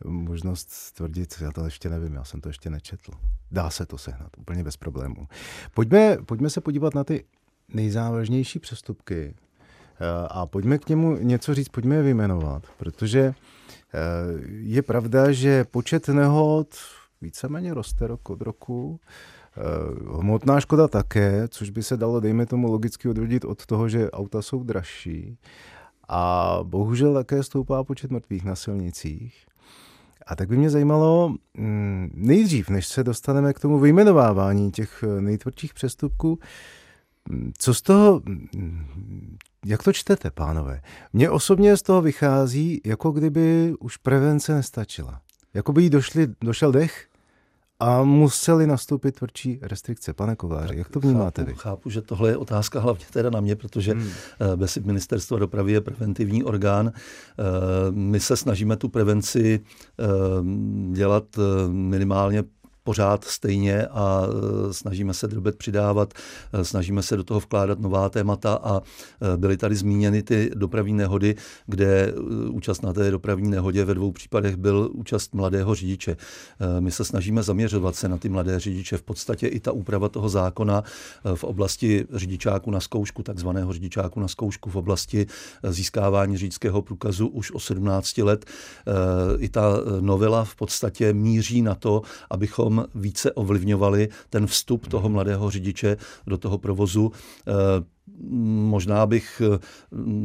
možnost 0.04 0.92
tvrdit, 0.92 1.34
já 1.40 1.52
to 1.52 1.64
ještě 1.64 1.88
nevím, 1.88 2.14
já 2.14 2.24
jsem 2.24 2.40
to 2.40 2.48
ještě 2.48 2.70
nečetl. 2.70 3.12
Dá 3.50 3.70
se 3.70 3.86
to 3.86 3.98
sehnat 3.98 4.38
úplně 4.38 4.64
bez 4.64 4.76
problémů. 4.76 5.28
Pojďme, 5.74 6.16
pojďme 6.26 6.50
se 6.50 6.60
podívat 6.60 6.94
na 6.94 7.04
ty 7.04 7.24
nejzávažnější 7.68 8.58
přestupky 8.58 9.34
eh, 9.34 10.28
a 10.30 10.46
pojďme 10.46 10.78
k 10.78 10.88
němu 10.88 11.16
něco 11.16 11.54
říct, 11.54 11.68
pojďme 11.68 11.94
je 11.94 12.02
vyjmenovat, 12.02 12.62
protože 12.76 13.20
eh, 13.20 13.34
je 14.48 14.82
pravda, 14.82 15.32
že 15.32 15.64
počet 15.64 16.08
nehod 16.08 16.68
víceméně 17.20 17.74
roste 17.74 18.06
rok 18.06 18.30
od 18.30 18.40
roku. 18.40 19.00
Eh, 19.56 20.20
hmotná 20.20 20.60
škoda 20.60 20.88
také, 20.88 21.48
což 21.48 21.70
by 21.70 21.82
se 21.82 21.96
dalo, 21.96 22.20
dejme 22.20 22.46
tomu, 22.46 22.72
logicky 22.72 23.08
odvodit 23.08 23.44
od 23.44 23.66
toho, 23.66 23.88
že 23.88 24.10
auta 24.10 24.42
jsou 24.42 24.62
dražší. 24.62 25.38
A 26.08 26.58
bohužel 26.62 27.14
také 27.14 27.42
stoupá 27.42 27.84
počet 27.84 28.10
mrtvých 28.10 28.44
na 28.44 28.56
silnicích. 28.56 29.46
A 30.26 30.36
tak 30.36 30.48
by 30.48 30.56
mě 30.56 30.70
zajímalo, 30.70 31.34
mm, 31.54 32.10
nejdřív, 32.14 32.68
než 32.70 32.86
se 32.86 33.04
dostaneme 33.04 33.52
k 33.52 33.60
tomu 33.60 33.78
vyjmenovávání 33.78 34.70
těch 34.70 35.04
nejtvrdších 35.20 35.74
přestupků, 35.74 36.38
mm, 37.28 37.52
co 37.58 37.74
z 37.74 37.82
toho, 37.82 38.22
mm, 38.24 39.36
jak 39.66 39.82
to 39.82 39.92
čtete, 39.92 40.30
pánové? 40.30 40.80
Mně 41.12 41.30
osobně 41.30 41.76
z 41.76 41.82
toho 41.82 42.02
vychází, 42.02 42.80
jako 42.84 43.10
kdyby 43.10 43.74
už 43.80 43.96
prevence 43.96 44.54
nestačila. 44.54 45.20
Jako 45.54 45.72
by 45.72 45.82
jí 45.82 45.90
došli, 45.90 46.26
došel 46.40 46.72
dech 46.72 47.06
a 47.84 48.02
museli 48.02 48.66
nastoupit 48.66 49.14
tvrdší 49.14 49.58
restrikce. 49.62 50.12
Pane 50.12 50.36
Kováři, 50.36 50.78
jak 50.78 50.88
to 50.88 51.00
vnímáte 51.00 51.42
chápu, 51.42 51.52
vy? 51.52 51.58
Chápu, 51.58 51.90
že 51.90 52.02
tohle 52.02 52.30
je 52.30 52.36
otázka 52.36 52.80
hlavně 52.80 53.04
teda 53.12 53.30
na 53.30 53.40
mě, 53.40 53.56
protože 53.56 53.92
hmm. 53.92 54.08
Eh, 54.40 54.56
bez 54.56 54.76
ministerstva 54.76 55.38
dopravy 55.38 55.72
je 55.72 55.80
preventivní 55.80 56.44
orgán. 56.44 56.92
Eh, 56.94 57.42
my 57.90 58.20
se 58.20 58.36
snažíme 58.36 58.76
tu 58.76 58.88
prevenci 58.88 59.60
eh, 59.60 60.04
dělat 60.92 61.24
minimálně 61.68 62.44
pořád 62.84 63.24
stejně 63.24 63.86
a 63.86 64.22
snažíme 64.70 65.14
se 65.14 65.28
drobet 65.28 65.56
přidávat, 65.56 66.14
snažíme 66.62 67.02
se 67.02 67.16
do 67.16 67.24
toho 67.24 67.40
vkládat 67.40 67.80
nová 67.80 68.08
témata 68.08 68.54
a 68.62 68.82
byly 69.36 69.56
tady 69.56 69.76
zmíněny 69.76 70.22
ty 70.22 70.50
dopravní 70.54 70.92
nehody, 70.92 71.36
kde 71.66 72.14
účast 72.50 72.82
na 72.82 72.92
té 72.92 73.10
dopravní 73.10 73.50
nehodě 73.50 73.84
ve 73.84 73.94
dvou 73.94 74.12
případech 74.12 74.56
byl 74.56 74.90
účast 74.92 75.34
mladého 75.34 75.74
řidiče. 75.74 76.16
My 76.80 76.90
se 76.90 77.04
snažíme 77.04 77.42
zaměřovat 77.42 77.96
se 77.96 78.08
na 78.08 78.18
ty 78.18 78.28
mladé 78.28 78.60
řidiče. 78.60 78.96
V 78.96 79.02
podstatě 79.02 79.46
i 79.46 79.60
ta 79.60 79.72
úprava 79.72 80.08
toho 80.08 80.28
zákona 80.28 80.82
v 81.34 81.44
oblasti 81.44 82.06
řidičáku 82.12 82.70
na 82.70 82.80
zkoušku, 82.80 83.22
takzvaného 83.22 83.72
řidičáku 83.72 84.20
na 84.20 84.28
zkoušku 84.28 84.70
v 84.70 84.76
oblasti 84.76 85.26
získávání 85.62 86.36
řidičského 86.36 86.82
průkazu 86.82 87.26
už 87.28 87.52
o 87.52 87.60
17 87.60 88.18
let. 88.18 88.44
I 89.38 89.48
ta 89.48 89.76
novela 90.00 90.44
v 90.44 90.56
podstatě 90.56 91.12
míří 91.12 91.62
na 91.62 91.74
to, 91.74 92.02
abychom 92.30 92.73
více 92.94 93.32
ovlivňovali 93.32 94.08
ten 94.30 94.46
vstup 94.46 94.88
toho 94.88 95.08
mladého 95.08 95.50
řidiče 95.50 95.96
do 96.26 96.38
toho 96.38 96.58
provozu 96.58 97.12
možná 98.28 99.06
bych, 99.06 99.42
eh, 99.54 99.58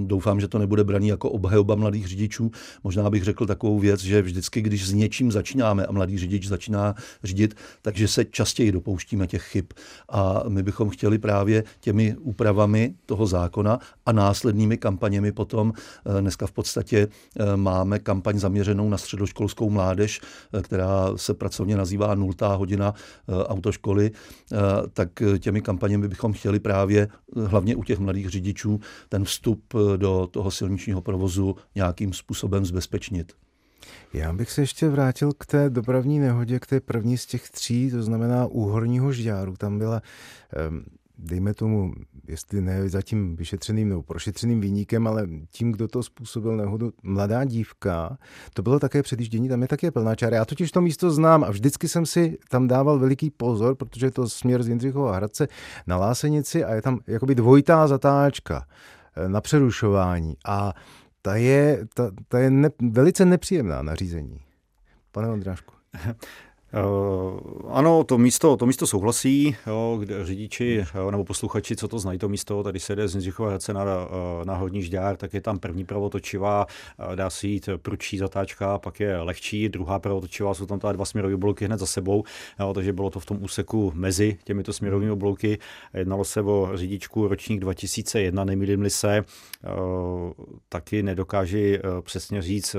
doufám, 0.05 0.39
že 0.39 0.47
to 0.47 0.59
nebude 0.59 0.83
braný 0.83 1.07
jako 1.07 1.29
obhajoba 1.29 1.75
mladých 1.75 2.07
řidičů, 2.07 2.51
možná 2.83 3.09
bych 3.09 3.23
řekl 3.23 3.45
takovou 3.45 3.79
věc, 3.79 4.01
že 4.01 4.21
vždycky, 4.21 4.61
když 4.61 4.87
s 4.87 4.93
něčím 4.93 5.31
začínáme 5.31 5.85
a 5.85 5.91
mladý 5.91 6.17
řidič 6.17 6.47
začíná 6.47 6.95
řídit, 7.23 7.55
takže 7.81 8.07
se 8.07 8.25
častěji 8.25 8.71
dopouštíme 8.71 9.27
těch 9.27 9.43
chyb. 9.43 9.65
A 10.09 10.43
my 10.47 10.63
bychom 10.63 10.89
chtěli 10.89 11.17
právě 11.17 11.63
těmi 11.79 12.15
úpravami 12.19 12.93
toho 13.05 13.27
zákona 13.27 13.79
a 14.05 14.11
následnými 14.11 14.77
kampaněmi 14.77 15.31
potom, 15.31 15.73
eh, 15.75 16.21
dneska 16.21 16.47
v 16.47 16.51
podstatě 16.51 17.07
eh, 17.07 17.57
máme 17.57 17.99
kampaň 17.99 18.39
zaměřenou 18.39 18.89
na 18.89 18.97
středoškolskou 18.97 19.69
mládež, 19.69 20.21
která 20.61 21.11
se 21.15 21.33
pracovně 21.33 21.77
nazývá 21.77 22.15
nultá 22.15 22.55
hodina 22.55 22.93
autoškoly, 23.27 24.11
tak 24.93 25.09
těmi 25.39 25.61
kampaněmi 25.61 26.07
bychom 26.07 26.33
chtěli 26.33 26.59
právě 26.59 27.07
hlavně 27.35 27.68
u 27.75 27.83
těch 27.83 27.99
mladých 27.99 28.29
řidičů 28.29 28.79
ten 29.09 29.23
vstup 29.23 29.63
eh, 29.75 29.97
do 29.97 30.27
toho 30.31 30.51
silničního 30.51 31.01
provozu 31.01 31.55
nějakým 31.75 32.13
způsobem 32.13 32.65
zbezpečnit. 32.65 33.33
Já 34.13 34.33
bych 34.33 34.51
se 34.51 34.61
ještě 34.61 34.89
vrátil 34.89 35.31
k 35.33 35.45
té 35.45 35.69
dopravní 35.69 36.19
nehodě, 36.19 36.59
k 36.59 36.67
té 36.67 36.79
první 36.79 37.17
z 37.17 37.25
těch 37.25 37.49
tří, 37.49 37.91
to 37.91 38.03
znamená 38.03 38.45
úhorního 38.45 39.11
žďáru. 39.11 39.55
Tam 39.57 39.79
byla 39.79 40.01
dejme 41.19 41.53
tomu, 41.53 41.93
jestli 42.27 42.61
ne 42.61 42.89
zatím 42.89 43.35
vyšetřeným 43.35 43.89
nebo 43.89 44.03
prošetřeným 44.03 44.61
výnikem, 44.61 45.07
ale 45.07 45.27
tím, 45.51 45.71
kdo 45.71 45.87
to 45.87 46.03
způsobil 46.03 46.57
nehodu, 46.57 46.91
mladá 47.03 47.43
dívka, 47.43 48.17
to 48.53 48.61
bylo 48.61 48.79
také 48.79 49.03
předjíždění, 49.03 49.49
tam 49.49 49.61
je 49.61 49.67
také 49.67 49.91
plná 49.91 50.15
čára. 50.15 50.37
Já 50.37 50.45
totiž 50.45 50.71
to 50.71 50.81
místo 50.81 51.11
znám 51.11 51.43
a 51.43 51.49
vždycky 51.49 51.87
jsem 51.87 52.05
si 52.05 52.37
tam 52.49 52.67
dával 52.67 52.99
veliký 52.99 53.29
pozor, 53.29 53.75
protože 53.75 54.05
je 54.05 54.11
to 54.11 54.29
směr 54.29 54.63
z 54.63 54.67
Jindřichova 54.67 55.15
Hradce 55.15 55.47
na 55.87 55.97
Lásenici 55.97 56.63
a 56.63 56.73
je 56.73 56.81
tam 56.81 56.99
jakoby 57.07 57.35
dvojitá 57.35 57.87
zatáčka 57.87 58.65
eh, 59.15 59.29
na 59.29 59.41
přerušování 59.41 60.37
a 60.45 60.73
ta 61.21 61.35
je, 61.35 61.87
ta, 61.93 62.11
ta 62.27 62.39
je 62.39 62.51
ne, 62.51 62.69
velice 62.91 63.25
nepříjemná 63.25 63.81
nařízení. 63.81 64.39
Pane 65.11 65.29
Ondrášku. 65.29 65.73
Uh, 66.73 67.39
ano, 67.69 68.03
to 68.03 68.17
místo, 68.17 68.57
to 68.57 68.65
místo 68.65 68.87
souhlasí, 68.87 69.55
jo, 69.67 69.97
kde 69.99 70.25
řidiči 70.25 70.85
jo, 70.95 71.11
nebo 71.11 71.25
posluchači, 71.25 71.75
co 71.75 71.87
to 71.87 71.99
znají 71.99 72.19
to 72.19 72.29
místo, 72.29 72.63
tady 72.63 72.79
se 72.79 72.95
jde 72.95 73.07
z 73.07 73.13
Jindřichova 73.13 73.49
Hradce 73.49 73.73
na, 73.73 73.83
eh, 73.83 74.45
na 74.45 74.55
Horní 74.55 74.83
Žďár, 74.83 75.17
tak 75.17 75.33
je 75.33 75.41
tam 75.41 75.59
první 75.59 75.85
pravotočivá, 75.85 76.65
eh, 76.99 77.15
dá 77.15 77.29
se 77.29 77.47
jít 77.47 77.69
prudší 77.81 78.17
zatáčka, 78.17 78.77
pak 78.77 78.99
je 78.99 79.17
lehčí, 79.17 79.69
druhá 79.69 79.99
pravotočivá, 79.99 80.53
jsou 80.53 80.65
tam 80.65 80.79
tady 80.79 80.93
dva 80.93 81.05
směrové 81.05 81.37
bloky 81.37 81.65
hned 81.65 81.79
za 81.79 81.85
sebou, 81.85 82.23
jo, 82.59 82.73
takže 82.73 82.93
bylo 82.93 83.09
to 83.09 83.19
v 83.19 83.25
tom 83.25 83.43
úseku 83.43 83.91
mezi 83.95 84.37
těmito 84.43 84.73
směrovými 84.73 85.15
bloky. 85.15 85.57
Jednalo 85.93 86.23
se 86.23 86.41
o 86.41 86.69
řidičku 86.73 87.27
ročník 87.27 87.59
2001, 87.59 88.43
nemýlím 88.43 88.89
se, 88.89 89.23
taky 90.69 91.03
nedokáže 91.03 91.81
přesně 92.01 92.41
říct, 92.41 92.75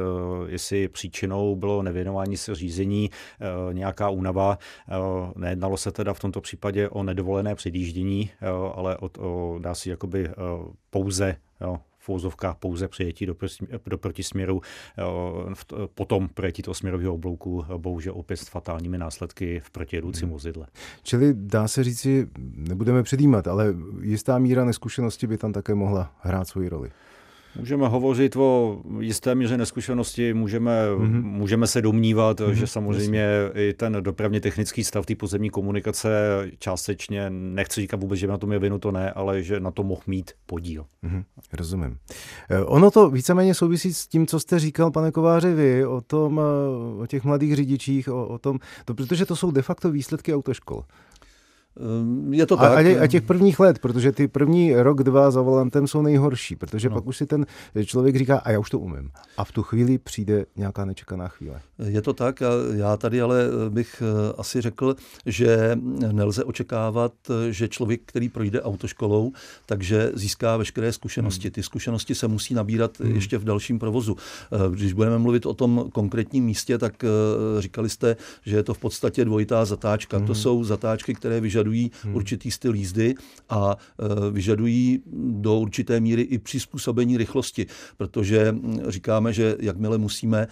jestli 0.47 0.88
příčinou 0.88 1.56
bylo 1.56 1.82
nevěnování 1.82 2.37
se 2.37 2.54
řízení 2.54 3.11
nějaká 3.80 4.08
únava. 4.08 4.58
Eh, 4.88 4.94
nejednalo 5.37 5.76
se 5.76 5.92
teda 5.92 6.14
v 6.14 6.20
tomto 6.20 6.40
případě 6.40 6.88
o 6.88 7.02
nedovolené 7.02 7.54
předjíždění, 7.54 8.30
eh, 8.30 8.46
ale 8.75 8.96
o, 8.96 9.10
o 9.18 9.58
dá 9.58 9.75
si 9.75 9.90
jakoby 9.90 10.28
eh, 10.28 10.32
pouze 10.90 11.37
jo, 11.60 11.78
v 11.99 12.04
fouzovkách 12.04 12.56
pouze 12.56 12.88
přijetí 12.88 13.26
do, 13.26 13.37
do 13.87 13.99
protisměru, 13.99 14.62
potom 15.94 16.28
přijetí 16.34 16.62
toho 16.62 16.75
směrového 16.75 17.14
oblouku, 17.14 17.64
bohužel 17.76 18.14
opět 18.16 18.37
s 18.37 18.49
fatálními 18.49 18.99
následky 18.99 19.60
v 19.60 19.70
protijedoucím 19.70 20.28
hmm. 20.28 20.32
vozidle. 20.32 20.66
Čili 21.02 21.34
dá 21.34 21.68
se 21.68 21.84
říci, 21.84 22.26
nebudeme 22.54 23.02
předjímat, 23.02 23.49
ale 23.49 23.75
jistá 24.00 24.38
míra 24.38 24.64
neskušenosti 24.64 25.26
by 25.26 25.38
tam 25.38 25.52
také 25.52 25.75
mohla 25.75 26.12
hrát 26.20 26.49
svoji 26.49 26.68
roli. 26.68 26.90
Můžeme 27.59 27.88
hovořit 27.88 28.37
o 28.37 28.80
jisté 29.00 29.35
míře 29.35 29.57
neskušenosti, 29.57 30.35
můžeme, 30.35 30.71
mm-hmm. 30.90 31.23
můžeme 31.23 31.66
se 31.66 31.83
domnívat, 31.83 32.40
mm-hmm. 32.40 32.50
že 32.50 32.66
samozřejmě 32.66 33.21
Jasně. 33.21 33.62
i 33.62 33.75
ten 33.75 33.97
dopravně 34.00 34.40
technický 34.40 34.85
stav 34.85 35.07
té 35.07 35.14
pozemní 35.14 35.50
komunikace 35.50 36.11
částečně, 36.59 37.30
nechci 37.30 37.80
říkat 37.80 38.00
vůbec, 38.00 38.19
že 38.19 38.26
na 38.26 38.38
tom 38.38 38.52
je 38.52 38.59
vinu, 38.59 38.78
to 38.78 38.92
ne, 38.92 39.12
ale 39.12 39.42
že 39.42 39.61
na 39.61 39.71
to 39.71 39.83
mohl 39.83 40.02
mít 40.07 40.30
podíl. 40.47 40.87
Mm-hmm. 41.04 41.25
Rozumím. 41.52 41.99
Eh, 42.50 42.61
ono 42.61 42.90
to 42.90 43.11
víceméně 43.11 43.54
souvisí 43.54 43.95
s 43.95 44.07
tím, 44.07 44.26
co 44.26 44.40
jste 44.40 44.59
říkal, 44.59 44.90
pane 44.90 45.12
Kováři, 45.12 45.54
vy 45.54 45.87
o, 45.87 46.00
tom, 46.00 46.40
eh, 46.40 47.02
o 47.02 47.07
těch 47.07 47.25
mladých 47.25 47.57
řidičích, 47.57 48.09
o, 48.09 48.26
o 48.26 48.38
tom, 48.38 48.59
to, 48.84 48.95
protože 48.95 49.26
to 49.26 49.36
jsou 49.36 49.50
de 49.50 49.63
facto 49.63 49.91
výsledky 49.91 50.34
autoškol. 50.34 50.84
Ehm, 51.76 52.35
je 52.35 52.47
to 52.47 52.56
tak. 52.56 52.87
A, 52.87 53.02
a 53.02 53.06
těch 53.06 53.23
prvních 53.23 53.61
let, 53.61 53.78
protože 53.78 54.13
ty 54.13 54.28
první 54.28 54.75
rok, 54.75 55.02
dva 55.02 55.30
za 55.30 55.43
volantem 55.43 55.87
jsou 55.87 56.02
nejhorší, 56.02 56.56
protože 56.56 56.89
no. 56.89 56.95
pak 56.95 57.06
už 57.06 57.17
si 57.17 57.26
ten 57.26 57.47
člověk 57.85 58.17
říká, 58.17 58.39
a 58.39 58.50
já 58.50 58.59
už 58.59 58.71
to 58.71 58.78
umím. 58.78 59.11
A 59.37 59.45
v 59.45 59.52
tu 59.52 59.63
chvíli 59.63 59.99
přijde 59.99 60.47
nějaká 60.56 60.85
nečekaná 60.85 61.28
chvíle. 61.28 61.61
Je 61.78 62.02
to 62.02 62.13
tak. 62.13 62.43
Já 62.73 62.97
tady 62.97 63.21
ale 63.21 63.45
bych 63.69 64.02
eh, 64.02 64.33
asi 64.39 64.61
řekl, 64.61 64.97
že 65.26 65.78
nelze 66.13 66.45
očekávat, 66.45 67.13
že 67.50 67.69
člověk, 67.69 68.00
který 68.06 68.28
projde 68.28 68.63
autoškolou, 68.63 69.33
takže 69.67 70.13
získá 70.15 70.56
veškeré 70.56 70.93
zkušenosti. 70.93 71.49
Hmm. 71.49 71.52
Ty 71.52 71.63
zkušenosti 71.63 72.15
se 72.15 72.28
musí 72.28 72.54
nabírat 72.54 73.00
hmm. 73.00 73.15
ještě 73.15 73.39
v 73.39 73.45
dalším 73.45 73.78
provozu. 73.78 74.17
Eh, 74.52 74.59
když 74.71 74.93
budeme 74.93 75.19
mluvit 75.19 75.47
o 75.47 75.54
tom 75.54 75.91
konkrétním 75.93 76.45
místě, 76.45 76.78
tak 76.78 77.04
eh, 77.04 77.09
říkali 77.63 77.89
jste, 77.89 78.17
že 78.45 78.56
je 78.56 78.63
to 78.63 78.75
v 78.75 78.78
podstatě 78.78 79.25
dvojitá 79.25 79.65
zatáčka. 79.65 80.17
Hmm. 80.17 80.26
To 80.26 80.35
jsou 80.35 80.65
zatáčky, 80.65 81.15
které 81.15 81.41
vyžadují 81.41 81.59
vyžadují 81.60 81.90
hmm. 82.02 82.14
určitý 82.14 82.50
styl 82.50 82.75
jízdy 82.75 83.14
a 83.49 83.76
e, 83.76 84.30
vyžadují 84.30 85.02
do 85.30 85.58
určité 85.58 86.00
míry 86.00 86.23
i 86.23 86.38
přizpůsobení 86.38 87.16
rychlosti, 87.16 87.66
protože 87.96 88.54
říkáme, 88.88 89.32
že 89.32 89.56
jakmile 89.60 89.99
musíme 89.99 90.38
e, 90.40 90.46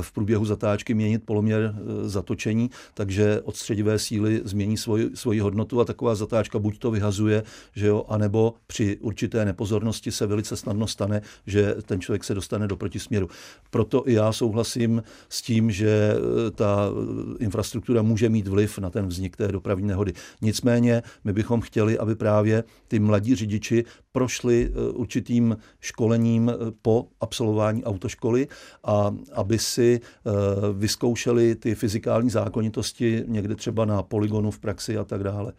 v 0.00 0.12
průběhu 0.12 0.44
zatáčky 0.44 0.94
měnit 0.94 1.22
poloměr 1.24 1.74
e, 1.74 2.08
zatočení, 2.08 2.70
takže 2.94 3.40
odstředivé 3.40 3.98
síly 3.98 4.40
změní 4.44 4.76
svoji, 4.76 5.10
svoji 5.14 5.40
hodnotu 5.40 5.80
a 5.80 5.84
taková 5.84 6.14
zatáčka 6.14 6.58
buď 6.58 6.78
to 6.78 6.90
vyhazuje, 6.90 7.42
že 7.74 7.86
jo, 7.86 8.04
anebo 8.08 8.54
při 8.66 8.96
určité 9.00 9.44
nepozornosti 9.44 10.12
se 10.12 10.26
velice 10.26 10.56
snadno 10.56 10.86
stane, 10.86 11.22
že 11.46 11.74
ten 11.86 12.00
člověk 12.00 12.24
se 12.24 12.34
dostane 12.34 12.68
do 12.68 12.76
protisměru. 12.76 13.28
Proto 13.70 14.08
i 14.08 14.12
já 14.12 14.32
souhlasím 14.32 15.02
s 15.28 15.42
tím, 15.42 15.70
že 15.70 16.14
ta 16.54 16.90
infrastruktura 17.38 18.02
může 18.02 18.28
mít 18.28 18.48
vliv 18.48 18.78
na 18.78 18.90
ten 18.90 19.06
vznik 19.06 19.36
té 19.36 19.48
dopravní 19.48 19.86
nehody. 19.86 20.12
Nicméně 20.48 21.02
my 21.24 21.32
bychom 21.32 21.60
chtěli, 21.60 21.98
aby 21.98 22.14
právě 22.14 22.64
ty 22.88 22.98
mladí 22.98 23.34
řidiči 23.34 23.84
prošli 24.12 24.70
eh, 24.70 24.90
určitým 24.92 25.56
školením 25.80 26.48
eh, 26.48 26.54
po 26.82 27.08
absolvování 27.20 27.84
autoškoly 27.84 28.48
a 28.84 29.14
aby 29.32 29.58
si 29.58 30.00
eh, 30.00 30.30
vyzkoušeli 30.72 31.54
ty 31.54 31.74
fyzikální 31.74 32.30
zákonitosti 32.30 33.24
někde 33.26 33.54
třeba 33.54 33.84
na 33.84 34.02
poligonu 34.02 34.50
v 34.50 34.58
praxi 34.58 34.98
a 34.98 35.04
tak 35.04 35.22
dále. 35.22 35.52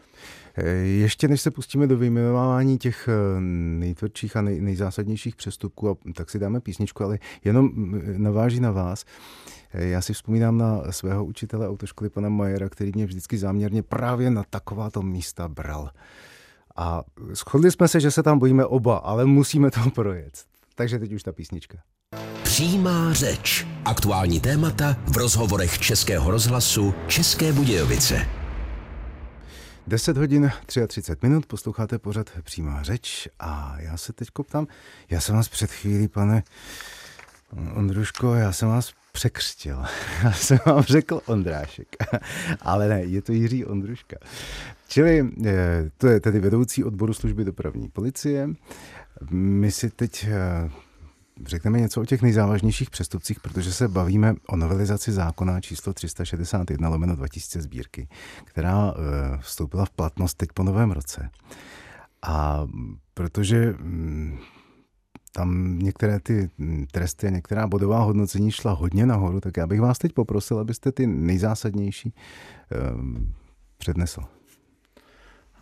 Ještě 0.83 1.27
než 1.27 1.41
se 1.41 1.51
pustíme 1.51 1.87
do 1.87 1.97
vyjmenování 1.97 2.77
těch 2.77 3.09
nejtvrdších 3.79 4.35
a 4.35 4.41
nej, 4.41 4.61
nejzásadnějších 4.61 5.35
přestupků, 5.35 5.97
tak 6.15 6.29
si 6.29 6.39
dáme 6.39 6.59
písničku, 6.59 7.03
ale 7.03 7.19
jenom 7.43 7.65
mm, 7.65 8.13
naváží 8.17 8.59
na 8.59 8.71
vás. 8.71 9.05
Já 9.73 10.01
si 10.01 10.13
vzpomínám 10.13 10.57
na 10.57 10.91
svého 10.91 11.25
učitele 11.25 11.67
autoškoly, 11.67 12.09
pana 12.09 12.29
Majera, 12.29 12.69
který 12.69 12.91
mě 12.95 13.05
vždycky 13.05 13.37
záměrně 13.37 13.83
právě 13.83 14.29
na 14.29 14.43
takováto 14.49 15.01
místa 15.01 15.47
bral. 15.47 15.89
A 16.75 17.03
shodli 17.33 17.71
jsme 17.71 17.87
se, 17.87 17.99
že 17.99 18.11
se 18.11 18.23
tam 18.23 18.39
bojíme 18.39 18.65
oba, 18.65 18.97
ale 18.97 19.25
musíme 19.25 19.71
to 19.71 19.79
projet. 19.95 20.45
Takže 20.75 20.99
teď 20.99 21.13
už 21.13 21.23
ta 21.23 21.31
písnička. 21.31 21.77
Přímá 22.43 23.13
řeč. 23.13 23.67
Aktuální 23.85 24.39
témata 24.39 24.97
v 25.07 25.17
rozhovorech 25.17 25.79
Českého 25.79 26.31
rozhlasu 26.31 26.93
České 27.07 27.53
Budějovice. 27.53 28.27
10 29.87 30.17
hodin 30.17 30.51
33 30.87 31.27
minut, 31.27 31.45
posloucháte 31.45 31.99
pořad 31.99 32.29
Přímá 32.43 32.83
řeč 32.83 33.27
a 33.39 33.75
já 33.79 33.97
se 33.97 34.13
teď 34.13 34.27
ptám, 34.47 34.67
já 35.09 35.21
jsem 35.21 35.35
vás 35.35 35.49
před 35.49 35.71
chvílí, 35.71 36.07
pane 36.07 36.43
Ondruško, 37.73 38.33
já 38.33 38.51
jsem 38.51 38.69
vás 38.69 38.93
překřtil. 39.11 39.83
Já 40.23 40.31
jsem 40.31 40.59
vám 40.65 40.83
řekl 40.83 41.21
Ondrášek, 41.25 41.87
ale 42.61 42.87
ne, 42.87 43.03
je 43.03 43.21
to 43.21 43.31
Jiří 43.31 43.65
Ondruška. 43.65 44.17
Čili 44.87 45.31
eh, 45.45 45.89
to 45.97 46.07
je 46.07 46.19
tedy 46.19 46.39
vedoucí 46.39 46.83
odboru 46.83 47.13
služby 47.13 47.45
dopravní 47.45 47.89
policie. 47.89 48.49
My 49.31 49.71
si 49.71 49.89
teď 49.89 50.27
eh, 50.29 50.69
řekneme 51.45 51.79
něco 51.79 52.01
o 52.01 52.05
těch 52.05 52.21
nejzávažnějších 52.21 52.89
přestupcích, 52.89 53.39
protože 53.39 53.73
se 53.73 53.87
bavíme 53.87 54.33
o 54.47 54.55
novelizaci 54.55 55.11
zákona 55.11 55.61
číslo 55.61 55.93
361 55.93 56.89
lomeno 56.89 57.15
2000 57.15 57.61
sbírky, 57.61 58.07
která 58.45 58.93
eh, 58.93 59.37
vstoupila 59.41 59.85
v 59.85 59.89
platnost 59.89 60.33
teď 60.33 60.49
po 60.53 60.63
novém 60.63 60.91
roce. 60.91 61.29
A 62.21 62.67
protože 63.13 63.75
mm, 63.79 64.39
tam 65.31 65.79
některé 65.79 66.19
ty 66.19 66.49
tresty 66.91 67.27
a 67.27 67.29
některá 67.29 67.67
bodová 67.67 67.99
hodnocení 67.99 68.51
šla 68.51 68.71
hodně 68.71 69.05
nahoru, 69.05 69.41
tak 69.41 69.57
já 69.57 69.67
bych 69.67 69.81
vás 69.81 69.97
teď 69.97 70.13
poprosil, 70.13 70.59
abyste 70.59 70.91
ty 70.91 71.07
nejzásadnější 71.07 72.13
um, 72.93 73.33
přednesl. 73.77 74.21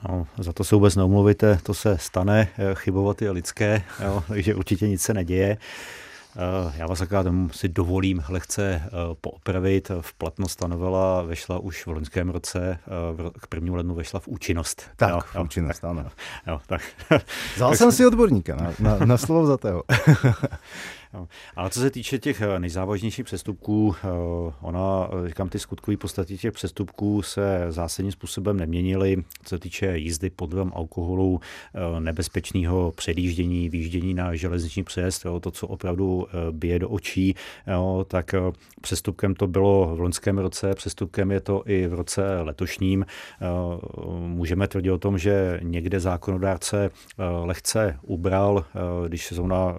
No, 0.10 0.28
za 0.38 0.54
to 0.54 0.64
se 0.64 0.76
vůbec 0.76 0.96
neumluvíte, 0.96 1.60
to 1.64 1.74
se 1.74 1.98
stane, 1.98 2.48
eh, 2.58 2.76
chybovat 2.76 3.22
je 3.22 3.32
lidské, 3.32 3.84
jo, 4.04 4.24
takže 4.28 4.56
určitě 4.56 4.88
nic 4.88 5.02
se 5.02 5.14
neděje. 5.14 5.58
Eh, 6.38 6.74
já 6.78 6.88
vás 6.88 7.02
akorát 7.02 7.26
si 7.52 7.70
dovolím 7.70 8.24
lehce 8.30 8.82
eh, 8.86 8.90
poopravit. 9.22 9.92
V 10.02 10.14
platnost 10.14 10.56
ta 10.56 10.68
novela 10.68 11.22
vešla 11.22 11.60
už 11.60 11.86
v 11.86 11.88
loňském 11.88 12.30
roce, 12.30 12.80
k 13.42 13.48
prvnímu 13.48 13.76
lednu 13.76 13.96
vešla 13.96 14.20
v 14.20 14.28
účinnost. 14.28 14.84
Tak, 14.96 15.10
jo, 15.10 15.22
v 15.22 15.46
účinnost, 15.46 15.84
ano. 15.84 16.06
Jo, 16.48 16.62
tak. 16.68 16.82
Vzal 17.56 17.76
jsem 17.76 17.92
si 17.92 18.06
odborníka 18.06 18.56
na, 18.56 18.74
na, 18.80 19.06
na 19.06 19.18
slovo 19.18 19.46
za 19.46 19.58
tého. 19.58 19.84
Ale 21.56 21.70
co 21.70 21.80
se 21.80 21.90
týče 21.90 22.20
těch 22.20 22.42
eh, 22.42 22.60
nejzávažnějších 22.60 23.26
přestupků, 23.26 23.96
eh, 23.98 24.08
ona, 24.62 25.10
eh, 25.26 25.28
říkám, 25.28 25.50
ty 25.50 25.60
skutkové 25.60 25.98
podstaty 25.98 26.38
těch 26.38 26.54
přestupků 26.54 27.22
se 27.22 27.66
zásadním 27.70 28.12
způsobem 28.12 28.58
neměnily. 28.58 29.24
Co 29.44 29.50
se 29.50 29.60
týče 29.60 29.98
jízdy 29.98 30.30
pod 30.30 30.54
vlivem 30.54 30.72
alkoholu, 30.76 31.40
nebezpečného 32.00 32.92
předjíždění, 32.96 33.70
výjíždění 33.70 34.14
na 34.14 34.36
železniční 34.36 34.84
přejezd, 34.84 35.26
to, 35.42 35.52
co 35.52 35.68
opravdu 35.68 36.28
bije 36.52 36.80
do 36.80 36.90
očí, 36.90 37.36
tak 38.08 38.36
přestupkem 38.82 39.36
to 39.36 39.48
bylo 39.48 39.96
v 39.96 40.00
loňském 40.00 40.38
roce, 40.38 40.76
přestupkem 40.76 41.32
je 41.32 41.40
to 41.40 41.64
i 41.66 41.88
v 41.88 41.94
roce 41.94 42.42
letošním. 42.42 43.06
Můžeme 44.20 44.68
tvrdit 44.68 44.92
o 44.92 44.98
tom, 44.98 45.18
že 45.18 45.60
někde 45.64 46.00
zákonodárce 46.00 46.90
lehce 47.44 48.00
ubral, 48.02 48.66
když 49.08 49.34
zrovna 49.34 49.76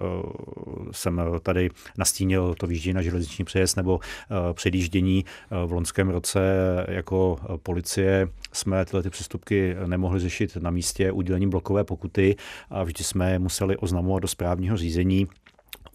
jsem 0.91 1.18
tady 1.41 1.69
nastínil 1.97 2.55
to 2.57 2.67
výjíždění 2.67 2.93
na 2.93 3.01
železniční 3.01 3.45
přejezd 3.45 3.77
nebo 3.77 3.99
eh, 4.01 4.53
předjíždění 4.53 5.25
eh, 5.25 5.65
v 5.65 5.71
loňském 5.71 6.09
roce 6.09 6.39
jako 6.87 7.39
policie 7.63 8.27
jsme 8.53 8.85
tyhle 8.85 9.03
ty 9.03 9.09
přestupky 9.09 9.75
nemohli 9.85 10.19
řešit 10.19 10.57
na 10.57 10.69
místě 10.69 11.11
udělením 11.11 11.49
blokové 11.49 11.83
pokuty 11.83 12.35
a 12.69 12.83
vždy 12.83 13.03
jsme 13.03 13.39
museli 13.39 13.77
oznamovat 13.77 14.21
do 14.21 14.27
správního 14.27 14.77
řízení 14.77 15.27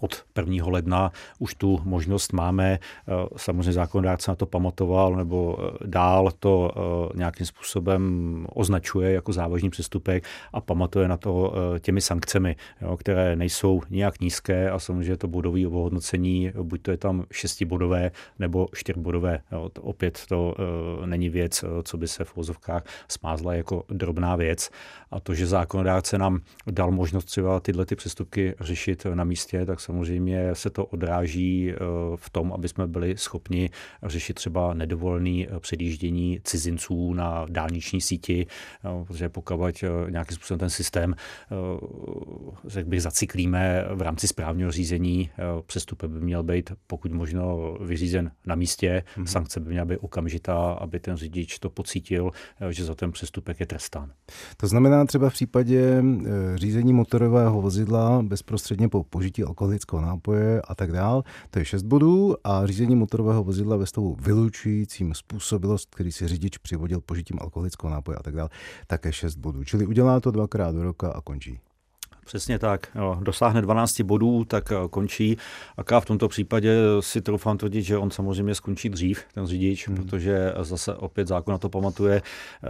od 0.00 0.24
1. 0.36 0.66
ledna 0.66 1.12
už 1.38 1.54
tu 1.54 1.80
možnost 1.84 2.32
máme. 2.32 2.78
Eh, 2.78 3.12
samozřejmě 3.36 3.72
zákonodárce 3.72 4.30
na 4.30 4.34
to 4.34 4.46
pamatoval 4.46 5.16
nebo 5.16 5.58
eh, 5.58 5.78
dál 5.86 6.30
to 6.38 6.70
eh, 6.76 7.18
nějakým 7.18 7.46
způsobem 7.46 8.02
označuje 8.54 9.12
jako 9.12 9.32
závažný 9.32 9.70
přestupek 9.70 10.24
a 10.52 10.60
pamatuje 10.60 11.08
na 11.08 11.16
to 11.16 11.54
těmi 11.80 12.00
sankcemi, 12.00 12.56
jo, 12.82 12.96
které 12.96 13.36
nejsou 13.36 13.82
nijak 13.90 14.20
nízké 14.20 14.70
a 14.70 14.78
samozřejmě 14.78 15.16
to 15.16 15.28
bodové 15.28 15.66
ohodnocení, 15.66 16.52
buď 16.62 16.82
to 16.82 16.90
je 16.90 16.96
tam 16.96 17.24
šestibodové 17.32 18.10
nebo 18.38 18.68
čtyřbodové. 18.74 19.40
Jo, 19.52 19.68
to 19.72 19.82
opět 19.82 20.22
to 20.28 20.54
není 21.04 21.28
věc, 21.28 21.64
co 21.82 21.96
by 21.96 22.08
se 22.08 22.24
v 22.24 22.36
vozovkách 22.36 22.82
smázla 23.08 23.54
jako 23.54 23.84
drobná 23.88 24.36
věc. 24.36 24.70
A 25.10 25.20
to, 25.20 25.34
že 25.34 25.46
zákonodárce 25.46 26.18
nám 26.18 26.40
dal 26.70 26.90
možnost 26.90 27.24
třeba 27.24 27.60
tyhle 27.60 27.86
ty 27.86 27.96
přestupky 27.96 28.54
řešit 28.60 29.06
na 29.14 29.24
místě, 29.24 29.66
tak 29.66 29.80
samozřejmě 29.84 30.54
se 30.54 30.70
to 30.70 30.86
odráží 30.86 31.72
eh, 31.72 31.76
v 32.16 32.30
tom, 32.30 32.52
aby 32.52 32.68
jsme 32.68 32.86
byli 32.86 33.16
schopni 33.16 33.70
řešit 34.02 34.34
třeba 34.34 34.74
nedovolený 34.74 35.48
eh, 35.48 35.60
předjíždění 35.60 36.40
cizinců 36.44 37.14
na 37.14 37.46
dálniční 37.50 38.00
síti, 38.00 38.46
eh, 38.46 39.04
protože 39.04 39.28
pokud 39.28 39.54
nějakým 40.10 40.36
způsobem 40.36 40.58
ten 40.58 40.70
systém, 40.70 41.14
řekl 42.66 42.88
bych, 42.88 43.02
zacyklíme 43.02 43.84
v 43.94 44.02
rámci 44.02 44.28
správního 44.28 44.70
řízení, 44.70 45.30
přestup 45.66 46.04
by 46.04 46.20
měl 46.20 46.42
být 46.42 46.72
pokud 46.86 47.12
možno 47.12 47.74
vyřízen 47.80 48.30
na 48.46 48.54
místě, 48.54 49.02
mm-hmm. 49.16 49.24
sankce 49.24 49.60
by 49.60 49.70
měla 49.70 49.84
být 49.84 49.98
okamžitá, 50.00 50.56
aby 50.56 51.00
ten 51.00 51.16
řidič 51.16 51.58
to 51.58 51.70
pocítil, 51.70 52.30
že 52.70 52.84
za 52.84 52.94
ten 52.94 53.12
přestupek 53.12 53.60
je 53.60 53.66
trestán. 53.66 54.12
To 54.56 54.66
znamená 54.66 55.04
třeba 55.04 55.30
v 55.30 55.32
případě 55.32 56.02
řízení 56.54 56.92
motorového 56.92 57.60
vozidla 57.60 58.22
bezprostředně 58.22 58.88
po 58.88 59.04
požití 59.04 59.44
alkoholického 59.44 59.73
alkoholického 59.74 60.02
nápoje 60.02 60.62
a 60.62 60.74
tak 60.74 60.92
dál. 60.92 61.24
To 61.50 61.58
je 61.58 61.64
6 61.64 61.82
bodů 61.82 62.36
a 62.44 62.66
řízení 62.66 62.96
motorového 62.96 63.44
vozidla 63.44 63.76
ve 63.76 63.86
stavu 63.86 64.16
vylučujícím 64.20 65.14
způsobilost, 65.14 65.94
který 65.94 66.12
si 66.12 66.28
řidič 66.28 66.58
přivodil 66.58 67.00
požitím 67.00 67.38
alkoholického 67.40 67.90
nápoje 67.90 68.16
a 68.16 68.22
tak 68.22 68.34
dál, 68.34 68.48
také 68.86 69.12
6 69.12 69.36
bodů. 69.36 69.64
Čili 69.64 69.86
udělá 69.86 70.20
to 70.20 70.30
dvakrát 70.30 70.74
do 70.74 70.82
roka 70.82 71.10
a 71.10 71.20
končí. 71.20 71.60
Přesně 72.24 72.58
tak. 72.58 72.88
Jo, 72.94 73.18
dosáhne 73.20 73.62
12 73.62 74.00
bodů, 74.00 74.44
tak 74.44 74.72
eh, 74.72 74.88
končí. 74.90 75.36
A 75.76 76.00
v 76.00 76.04
tomto 76.04 76.28
případě 76.28 76.76
si 77.00 77.20
troufám 77.20 77.58
tvrdit, 77.58 77.82
že 77.82 77.98
on 77.98 78.10
samozřejmě 78.10 78.54
skončí 78.54 78.88
dřív, 78.88 79.24
ten 79.34 79.46
řidič, 79.46 79.88
hmm. 79.88 79.96
protože 79.96 80.52
zase 80.60 80.94
opět 80.94 81.28
zákon 81.28 81.52
na 81.52 81.58
to 81.58 81.68
pamatuje 81.68 82.22
eh, 82.22 82.68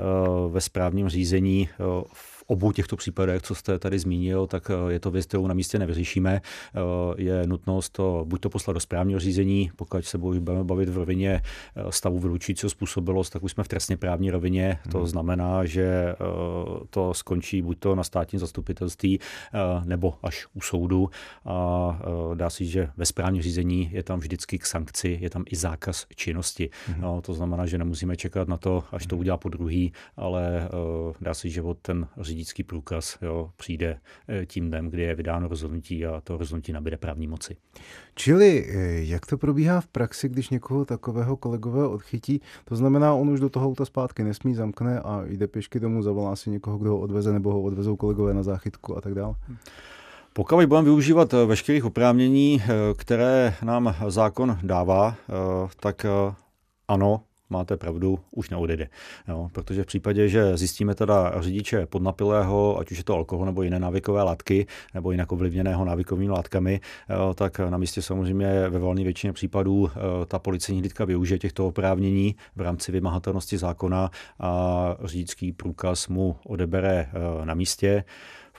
ve 0.48 0.60
správním 0.60 1.08
řízení 1.08 1.68
v 2.12 2.33
obou 2.46 2.72
těchto 2.72 2.96
případech, 2.96 3.42
co 3.42 3.54
jste 3.54 3.78
tady 3.78 3.98
zmínil, 3.98 4.46
tak 4.46 4.70
eh, 4.70 4.92
je 4.92 5.00
to 5.00 5.10
věc, 5.10 5.26
kterou 5.26 5.46
na 5.46 5.54
místě 5.54 5.78
nevyřešíme. 5.78 6.40
Eh, 6.40 6.80
je 7.16 7.46
nutnost 7.46 7.90
to 7.90 8.24
buď 8.28 8.40
to 8.40 8.50
poslat 8.50 8.74
do 8.74 8.80
správního 8.80 9.20
řízení, 9.20 9.70
pokud 9.76 10.04
se 10.04 10.18
budeme 10.18 10.64
bavit 10.64 10.88
v 10.88 10.96
rovině 10.96 11.42
eh, 11.76 11.82
stavu 11.90 12.18
vylučujícího 12.18 12.70
způsobilost, 12.70 13.32
tak 13.32 13.42
už 13.42 13.52
jsme 13.52 13.64
v 13.64 13.68
trestně 13.68 13.96
právní 13.96 14.30
rovině. 14.30 14.78
To 14.92 14.98
hmm. 14.98 15.06
znamená, 15.06 15.64
že 15.64 16.14
to 16.90 17.14
skončí 17.14 17.62
buď 17.62 17.78
to 17.78 17.94
na 17.94 18.04
státním 18.04 18.40
zastupitelství 18.40 19.20
nebo 19.84 20.14
až 20.22 20.46
u 20.54 20.60
soudu. 20.60 21.10
A 21.44 21.98
dá 22.34 22.50
se 22.50 22.64
že 22.64 22.88
ve 22.96 23.06
správním 23.06 23.42
řízení 23.42 23.88
je 23.92 24.02
tam 24.02 24.20
vždycky 24.20 24.58
k 24.58 24.66
sankci, 24.66 25.18
je 25.20 25.30
tam 25.30 25.44
i 25.50 25.56
zákaz 25.56 26.06
činnosti. 26.16 26.70
Hmm. 26.86 27.00
No, 27.00 27.22
to 27.22 27.34
znamená, 27.34 27.66
že 27.66 27.78
nemusíme 27.78 28.16
čekat 28.16 28.48
na 28.48 28.56
to, 28.56 28.84
až 28.92 29.06
to 29.06 29.16
udělá 29.16 29.36
po 29.36 29.48
druhý, 29.48 29.92
ale 30.16 30.68
dá 31.20 31.34
se 31.34 31.48
že 31.48 31.62
od 31.62 31.78
ten 31.78 32.08
řízení 32.20 32.33
řidičský 32.34 32.62
průkaz 32.62 33.18
jo, 33.22 33.50
přijde 33.56 33.98
eh, 34.28 34.46
tím 34.46 34.68
dnem, 34.68 34.90
kdy 34.90 35.02
je 35.02 35.14
vydáno 35.14 35.48
rozhodnutí 35.48 36.06
a 36.06 36.20
to 36.20 36.36
rozhodnutí 36.36 36.72
nabíde 36.72 36.96
právní 36.96 37.26
moci. 37.26 37.56
Čili 38.14 38.66
eh, 38.68 39.04
jak 39.04 39.26
to 39.26 39.38
probíhá 39.38 39.80
v 39.80 39.86
praxi, 39.86 40.28
když 40.28 40.50
někoho 40.50 40.84
takového 40.84 41.36
kolegové 41.36 41.88
odchytí? 41.88 42.40
To 42.64 42.76
znamená, 42.76 43.14
on 43.14 43.30
už 43.30 43.40
do 43.40 43.48
toho 43.48 43.66
auta 43.66 43.84
zpátky 43.84 44.24
nesmí, 44.24 44.54
zamkne 44.54 45.00
a 45.00 45.22
jde 45.26 45.46
pěšky 45.46 45.80
domů, 45.80 46.02
zavolá 46.02 46.36
si 46.36 46.50
někoho, 46.50 46.78
kdo 46.78 46.90
ho 46.90 46.98
odveze, 46.98 47.32
nebo 47.32 47.52
ho 47.52 47.62
odvezou 47.62 47.96
kolegové 47.96 48.34
na 48.34 48.42
záchytku 48.42 48.96
a 48.96 49.00
tak 49.00 49.14
dále? 49.14 49.34
Pokud 50.32 50.66
budeme 50.66 50.84
využívat 50.84 51.34
eh, 51.34 51.46
veškerých 51.46 51.84
oprávnění, 51.84 52.62
které 52.96 53.54
nám 53.62 53.94
zákon 54.08 54.58
dává, 54.62 55.14
tak 55.80 56.06
ano, 56.88 57.20
máte 57.54 57.76
pravdu, 57.76 58.18
už 58.30 58.50
neodejde. 58.50 58.88
Jo, 59.28 59.48
protože 59.52 59.82
v 59.82 59.86
případě, 59.86 60.28
že 60.28 60.56
zjistíme 60.56 60.94
teda 60.94 61.32
řidiče 61.40 61.86
podnapilého, 61.86 62.78
ať 62.78 62.90
už 62.90 62.98
je 62.98 63.04
to 63.04 63.14
alkohol 63.14 63.46
nebo 63.46 63.62
jiné 63.62 63.78
návykové 63.78 64.22
látky, 64.22 64.66
nebo 64.94 65.12
jinak 65.12 65.32
ovlivněného 65.32 65.84
návykovými 65.84 66.32
látkami, 66.32 66.80
tak 67.34 67.58
na 67.58 67.78
místě 67.78 68.02
samozřejmě 68.02 68.68
ve 68.68 68.78
volné 68.78 69.04
většině 69.04 69.32
případů 69.32 69.90
ta 70.26 70.38
policejní 70.38 70.80
hlídka 70.80 71.04
využije 71.04 71.38
těchto 71.38 71.66
oprávnění 71.66 72.36
v 72.56 72.60
rámci 72.60 72.92
vymahatelnosti 72.92 73.58
zákona 73.58 74.10
a 74.40 74.96
řidičský 75.04 75.52
průkaz 75.52 76.08
mu 76.08 76.36
odebere 76.46 77.10
na 77.44 77.54
místě 77.54 78.04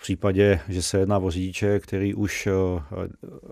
případě, 0.05 0.59
že 0.69 0.81
se 0.81 0.99
jedná 0.99 1.17
o 1.17 1.31
řidiče, 1.31 1.79
který 1.79 2.13
už 2.13 2.47
eh, 2.47 2.51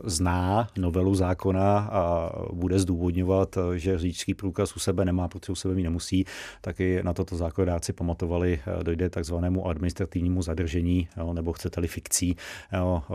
zná 0.04 0.68
novelu 0.78 1.16
zákona 1.16 1.80
a 1.80 2.32
bude 2.54 2.80
zdůvodňovat, 2.80 3.58
eh, 3.58 3.80
že 3.80 4.00
řidičský 4.00 4.34
průkaz 4.34 4.76
u 4.76 4.80
sebe 4.80 5.06
nemá, 5.06 5.28
protože 5.28 5.52
u 5.52 5.56
sebe 5.56 5.76
mít 5.76 5.84
nemusí, 5.84 6.26
tak 6.62 6.80
i 6.80 7.04
na 7.04 7.13
toto 7.13 7.38
zákonodáci 7.38 7.94
pamatovali, 7.94 8.60
eh, 8.60 8.84
dojde 8.84 9.10
takzvanému 9.10 9.68
administrativnímu 9.68 10.42
zadržení, 10.42 11.08
nebo 11.34 11.54
chcete-li 11.54 11.88
fikcí, 11.88 12.36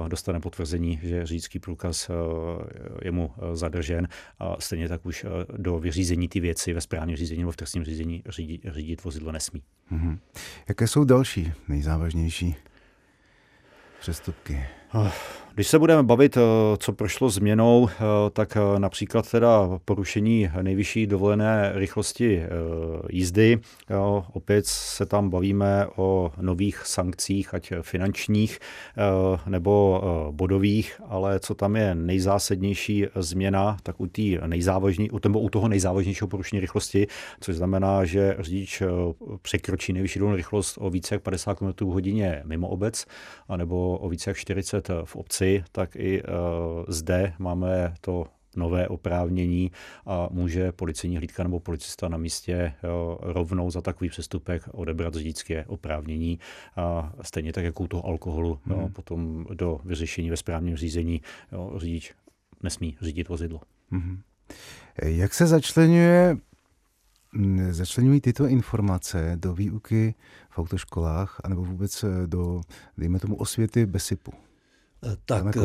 dostane 0.08 0.40
potvrzení, 0.40 1.00
že 1.02 1.26
řidičský 1.26 1.58
průkaz 1.58 2.10
je 3.02 3.10
mu 3.10 3.30
zadržen 3.52 4.08
a 4.38 4.56
stejně 4.60 4.88
tak 4.88 5.06
už 5.06 5.26
do 5.56 5.78
vyřízení 5.78 6.28
ty 6.28 6.40
věci 6.40 6.72
ve 6.72 6.80
správním 6.80 7.16
řízení 7.16 7.40
nebo 7.40 7.52
v 7.52 7.56
trestním 7.56 7.84
řízení 7.84 8.22
řídit, 8.28 8.60
řídit 8.74 9.04
vozidlo 9.04 9.32
nesmí. 9.32 9.62
Mm-hmm. 9.92 10.18
Jaké 10.68 10.86
jsou 10.86 11.04
další 11.04 11.52
nejzávažnější 11.68 12.56
přestupky? 14.00 14.66
Oh, 14.94 15.12
Když 15.58 15.68
se 15.68 15.78
budeme 15.78 16.02
bavit, 16.02 16.38
co 16.78 16.92
prošlo 16.92 17.30
změnou, 17.30 17.88
tak 18.32 18.58
například 18.78 19.30
teda 19.30 19.78
porušení 19.84 20.50
nejvyšší 20.62 21.06
dovolené 21.06 21.72
rychlosti 21.74 22.42
jízdy. 23.10 23.58
Opět 24.32 24.66
se 24.66 25.06
tam 25.06 25.30
bavíme 25.30 25.86
o 25.96 26.32
nových 26.40 26.82
sankcích, 26.84 27.54
ať 27.54 27.72
finančních 27.82 28.58
nebo 29.46 30.02
bodových, 30.30 31.00
ale 31.06 31.40
co 31.40 31.54
tam 31.54 31.76
je 31.76 31.94
nejzásadnější 31.94 33.06
změna, 33.16 33.76
tak 33.82 34.00
u, 34.00 34.06
tý 34.06 34.38
u, 35.12 35.38
u 35.38 35.48
toho 35.48 35.68
nejzávažnějšího 35.68 36.28
porušení 36.28 36.60
rychlosti, 36.60 37.06
což 37.40 37.56
znamená, 37.56 38.04
že 38.04 38.36
řidič 38.38 38.82
překročí 39.42 39.92
nejvyšší 39.92 40.18
dovolenou 40.18 40.36
rychlost 40.36 40.78
o 40.80 40.90
více 40.90 41.14
jak 41.14 41.22
50 41.22 41.54
km 41.54 41.84
hodině 41.84 42.42
mimo 42.44 42.68
obec, 42.68 43.06
anebo 43.48 43.98
o 43.98 44.08
více 44.08 44.30
jak 44.30 44.36
40 44.36 44.90
v 45.04 45.16
obci, 45.16 45.47
tak 45.72 45.96
i 45.96 46.22
uh, 46.22 46.28
zde 46.88 47.32
máme 47.38 47.94
to 48.00 48.26
nové 48.56 48.88
oprávnění 48.88 49.70
a 50.06 50.28
může 50.30 50.72
policejní 50.72 51.16
hlídka 51.16 51.42
nebo 51.42 51.60
policista 51.60 52.08
na 52.08 52.18
místě 52.18 52.72
jo, 52.82 53.18
rovnou 53.22 53.70
za 53.70 53.80
takový 53.80 54.10
přestupek 54.10 54.62
odebrat 54.72 55.14
řidičské 55.14 55.64
oprávnění. 55.64 56.38
A 56.76 57.12
stejně 57.22 57.52
tak 57.52 57.64
jako 57.64 57.82
u 57.84 57.86
toho 57.86 58.06
alkoholu, 58.06 58.58
hmm. 58.64 58.80
jo, 58.80 58.88
potom 58.92 59.46
do 59.54 59.80
vyřešení 59.84 60.30
ve 60.30 60.36
správním 60.36 60.76
řízení 60.76 61.20
jo, 61.52 61.72
řidič 61.76 62.14
nesmí 62.62 62.96
řídit 63.00 63.28
vozidlo. 63.28 63.60
Hmm. 63.90 64.20
Jak 65.02 65.34
se 65.34 65.46
začlenuje 65.46 66.36
začlenují 67.70 68.20
tyto 68.20 68.46
informace 68.46 69.32
do 69.36 69.54
výuky 69.54 70.14
v 70.50 70.58
autoškolách 70.58 71.40
anebo 71.44 71.64
vůbec 71.64 72.04
do, 72.26 72.60
dejme 72.98 73.18
tomu, 73.18 73.36
osvěty 73.36 73.86
BESIPu? 73.86 74.32
Tak 75.24 75.56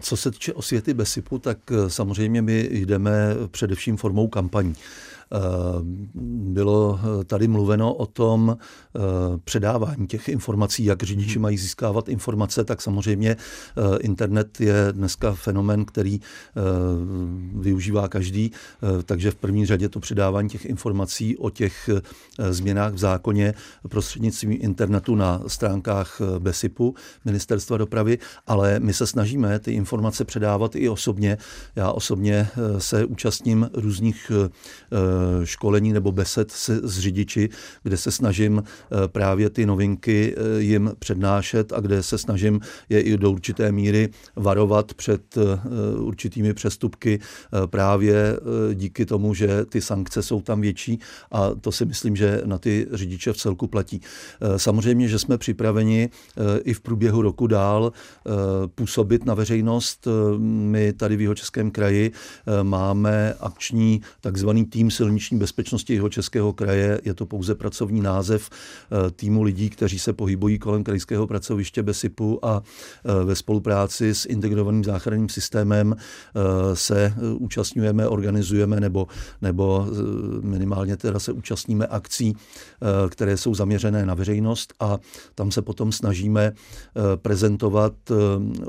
co 0.00 0.16
se 0.16 0.30
týče 0.30 0.52
osvěty 0.52 0.94
BESIPu, 0.94 1.38
tak 1.38 1.58
samozřejmě 1.88 2.42
my 2.42 2.68
jdeme 2.72 3.34
především 3.50 3.96
formou 3.96 4.28
kampaní. 4.28 4.74
Eh, 5.32 5.38
bylo 6.52 7.00
tady 7.26 7.48
mluveno 7.48 7.94
o 7.94 8.06
tom 8.06 8.56
eh, 8.56 9.00
předávání 9.44 10.06
těch 10.06 10.28
informací, 10.28 10.84
jak 10.84 11.02
řidiči 11.02 11.38
mají 11.38 11.58
získávat 11.58 12.08
informace, 12.08 12.64
tak 12.64 12.82
samozřejmě 12.82 13.30
eh, 13.30 13.98
internet 13.98 14.60
je 14.60 14.88
dneska 14.92 15.32
fenomen, 15.32 15.84
který 15.84 16.20
využívá 17.54 18.08
každý, 18.08 18.52
takže 19.04 19.30
v 19.30 19.34
první 19.34 19.66
řadě 19.66 19.88
to 19.88 20.00
předávání 20.00 20.48
těch 20.48 20.64
informací 20.64 21.36
o 21.36 21.50
těch 21.50 21.90
změnách 22.50 22.92
v 22.92 22.98
zákoně 22.98 23.54
prostřednictvím 23.88 24.58
internetu 24.60 25.14
na 25.14 25.42
stránkách 25.46 26.20
BESIPu, 26.38 26.94
Ministerstva 27.24 27.76
dopravy, 27.76 28.18
ale 28.46 28.80
my 28.80 28.92
se 28.92 29.06
snažíme 29.06 29.58
ty 29.58 29.72
informace 29.72 30.24
předávat 30.24 30.76
i 30.76 30.88
osobně. 30.88 31.38
Já 31.76 31.92
osobně 31.92 32.48
se 32.78 33.04
účastním 33.04 33.70
různých 33.74 34.32
školení 35.44 35.92
nebo 35.92 36.12
besed 36.12 36.50
se, 36.50 36.80
s 36.88 36.98
řidiči, 36.98 37.48
kde 37.82 37.96
se 37.96 38.10
snažím 38.10 38.62
eh, 38.62 39.08
právě 39.08 39.50
ty 39.50 39.66
novinky 39.66 40.34
eh, 40.36 40.60
jim 40.60 40.92
přednášet 40.98 41.72
a 41.72 41.80
kde 41.80 42.02
se 42.02 42.18
snažím 42.18 42.60
je 42.88 43.00
i 43.00 43.16
do 43.16 43.30
určité 43.30 43.72
míry 43.72 44.08
varovat 44.36 44.94
před 44.94 45.36
eh, 45.36 45.40
určitými 45.98 46.54
přestupky 46.54 47.20
právě 47.66 48.38
díky 48.74 49.06
tomu, 49.06 49.34
že 49.34 49.64
ty 49.64 49.80
sankce 49.80 50.22
jsou 50.22 50.40
tam 50.40 50.60
větší 50.60 50.98
a 51.30 51.50
to 51.60 51.72
si 51.72 51.84
myslím, 51.84 52.16
že 52.16 52.42
na 52.44 52.58
ty 52.58 52.86
řidiče 52.92 53.32
v 53.32 53.36
celku 53.36 53.66
platí. 53.66 54.00
Samozřejmě, 54.56 55.08
že 55.08 55.18
jsme 55.18 55.38
připraveni 55.38 56.10
i 56.64 56.74
v 56.74 56.80
průběhu 56.80 57.22
roku 57.22 57.46
dál 57.46 57.92
působit 58.74 59.26
na 59.26 59.34
veřejnost. 59.34 60.08
My 60.38 60.92
tady 60.92 61.16
v 61.16 61.20
Jihočeském 61.20 61.70
kraji 61.70 62.12
máme 62.62 63.34
akční 63.40 64.00
takzvaný 64.20 64.64
tým 64.64 64.90
silniční 64.90 65.11
silniční 65.12 65.38
bezpečnosti 65.38 65.94
jeho 65.94 66.08
českého 66.08 66.52
kraje. 66.52 67.00
Je 67.04 67.14
to 67.14 67.26
pouze 67.26 67.54
pracovní 67.54 68.00
název 68.00 68.50
eh, 68.50 69.10
týmu 69.10 69.42
lidí, 69.42 69.70
kteří 69.70 69.98
se 69.98 70.12
pohybují 70.12 70.58
kolem 70.58 70.84
krajského 70.84 71.26
pracoviště 71.26 71.82
BESIPu 71.82 72.44
a 72.44 72.62
eh, 72.62 73.24
ve 73.24 73.36
spolupráci 73.36 74.14
s 74.14 74.26
integrovaným 74.26 74.84
záchranným 74.84 75.28
systémem 75.28 75.94
eh, 75.96 76.76
se 76.76 77.14
účastňujeme, 77.38 78.08
organizujeme 78.08 78.80
nebo, 78.80 79.06
nebo 79.42 79.86
minimálně 80.42 80.96
teda 80.96 81.18
se 81.18 81.32
účastníme 81.32 81.86
akcí, 81.86 82.36
které 83.08 83.36
jsou 83.36 83.54
zaměřené 83.54 84.06
na 84.06 84.14
veřejnost 84.14 84.74
a 84.80 84.98
tam 85.34 85.50
se 85.50 85.62
potom 85.62 85.92
snažíme 85.92 86.52
prezentovat 87.16 87.92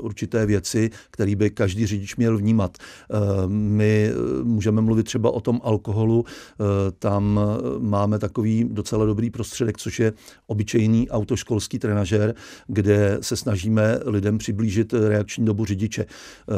určité 0.00 0.46
věci, 0.46 0.90
které 1.10 1.36
by 1.36 1.50
každý 1.50 1.86
řidič 1.86 2.16
měl 2.16 2.38
vnímat. 2.38 2.78
My 3.46 4.10
můžeme 4.42 4.80
mluvit 4.80 5.02
třeba 5.02 5.30
o 5.30 5.40
tom 5.40 5.60
alkoholu, 5.64 6.23
Eh, 6.24 6.64
tam 6.98 7.40
eh, 7.40 7.78
máme 7.78 8.18
takový 8.18 8.64
docela 8.70 9.04
dobrý 9.04 9.30
prostředek, 9.30 9.78
což 9.78 10.00
je 10.00 10.12
obyčejný 10.46 11.10
autoškolský 11.10 11.78
trenažér, 11.78 12.34
kde 12.66 13.18
se 13.20 13.36
snažíme 13.36 13.98
lidem 14.06 14.38
přiblížit 14.38 14.92
reakční 14.92 15.44
dobu 15.44 15.64
řidiče. 15.64 16.02
Eh, 16.02 16.54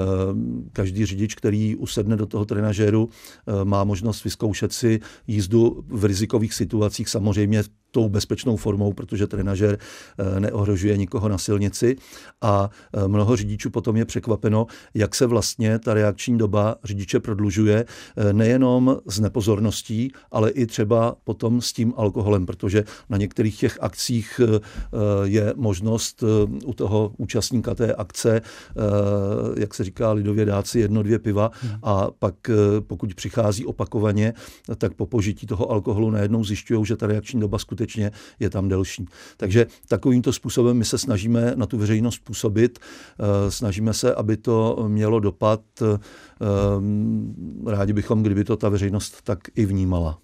každý 0.73 1.07
řidič, 1.07 1.35
který 1.35 1.77
usedne 1.77 2.17
do 2.17 2.27
toho 2.27 2.45
trenažéru, 2.45 3.09
má 3.65 3.85
možnost 3.85 4.25
vyzkoušet 4.25 4.73
si 4.73 5.01
jízdu 5.27 5.85
v 5.89 6.05
rizikových 6.05 6.55
situacích, 6.55 7.09
samozřejmě 7.09 7.63
tou 7.97 8.09
bezpečnou 8.09 8.57
formou, 8.57 8.93
protože 8.93 9.27
trenažer 9.27 9.79
eh, 9.79 10.41
neohrožuje 10.41 10.97
nikoho 10.97 11.29
na 11.29 11.39
silnici. 11.39 11.97
A 12.43 12.71
eh, 12.71 13.09
mnoho 13.09 13.37
řidičů 13.37 13.71
potom 13.71 13.97
je 13.97 14.05
překvapeno, 14.05 14.67
jak 14.95 15.15
se 15.15 15.27
vlastně 15.27 15.79
ta 15.79 15.95
reakční 15.95 16.39
doba 16.39 16.77
řidiče 16.85 17.21
prodlužuje 17.21 17.85
eh, 17.85 18.33
nejenom 18.33 18.97
z 19.07 19.21
nepozorností, 19.21 20.13
ale 20.31 20.51
i 20.51 20.67
třeba 20.67 21.17
potom 21.25 21.61
s 21.61 21.73
tím 21.73 21.95
alkoholem, 21.97 22.47
protože 22.47 22.85
na 23.09 23.17
některých 23.17 23.59
těch 23.59 23.79
akcích 23.81 24.41
je 25.25 25.55
možnost 25.57 26.25
u 26.65 26.75
toho 26.75 27.13
účastníka 27.17 27.75
té 27.75 27.95
akce, 27.95 28.41
jak 29.57 29.75
se 29.75 29.85
říká 29.85 30.13
lidově, 30.13 30.45
dát 30.45 30.67
si 30.67 30.81
jedno, 30.81 31.03
dvě 31.03 31.19
piva 31.19 31.51
a 31.83 32.11
pak 32.19 32.35
pokud 32.81 33.15
přichází 33.15 33.67
opakovaně, 33.67 34.35
tak 34.79 34.95
po 34.95 35.07
požití 35.07 35.47
toho 35.47 35.71
alkoholu 35.71 36.11
najednou 36.11 36.45
zjišťují, 36.45 36.85
že 36.85 36.97
ta 36.97 37.07
reakční 37.07 37.41
doba 37.41 37.59
skutečně 37.59 37.86
skutečně 37.87 38.11
je 38.41 38.51
tam 38.51 38.69
delší. 38.69 39.07
Takže 39.37 39.67
takovýmto 39.89 40.33
způsobem 40.33 40.77
my 40.77 40.85
se 40.85 40.99
snažíme 40.99 41.53
na 41.57 41.67
tu 41.67 41.79
veřejnost 41.79 42.19
působit, 42.19 42.79
eh, 42.79 43.51
snažíme 43.51 43.95
se, 43.95 44.15
aby 44.15 44.37
to 44.37 44.85
mělo 44.89 45.21
dopad. 45.21 45.61
Eh, 45.83 45.99
rádi 47.71 47.93
bychom, 47.93 48.23
kdyby 48.23 48.45
to 48.45 48.57
ta 48.57 48.69
veřejnost 48.69 49.23
tak 49.23 49.39
i 49.55 49.67
vnímala. 49.67 50.19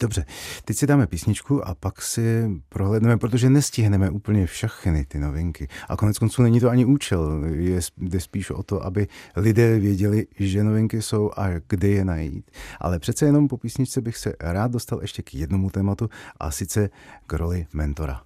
Dobře, 0.00 0.24
teď 0.64 0.76
si 0.76 0.86
dáme 0.86 1.06
písničku 1.06 1.68
a 1.68 1.74
pak 1.74 2.02
si 2.02 2.50
prohlédneme, 2.68 3.18
protože 3.18 3.50
nestihneme 3.50 4.10
úplně 4.10 4.46
všechny 4.46 5.04
ty 5.04 5.18
novinky. 5.18 5.68
A 5.88 5.96
konec 5.96 6.18
konců 6.18 6.42
není 6.42 6.60
to 6.60 6.70
ani 6.70 6.84
účel, 6.84 7.44
je, 7.44 7.80
jde 7.96 8.20
spíš 8.20 8.50
o 8.50 8.62
to, 8.62 8.84
aby 8.84 9.06
lidé 9.36 9.78
věděli, 9.78 10.26
že 10.38 10.64
novinky 10.64 11.02
jsou 11.02 11.30
a 11.36 11.48
kde 11.68 11.88
je 11.88 12.04
najít. 12.04 12.50
Ale 12.80 12.98
přece 12.98 13.26
jenom 13.26 13.48
po 13.48 13.56
písničce 13.56 14.00
bych 14.00 14.16
se 14.16 14.32
rád 14.40 14.70
dostal 14.70 14.98
ještě 15.02 15.22
k 15.22 15.34
jednomu 15.34 15.70
tématu 15.70 16.10
a 16.40 16.50
sice 16.50 16.90
k 17.26 17.32
roli 17.32 17.66
mentora. 17.72 18.22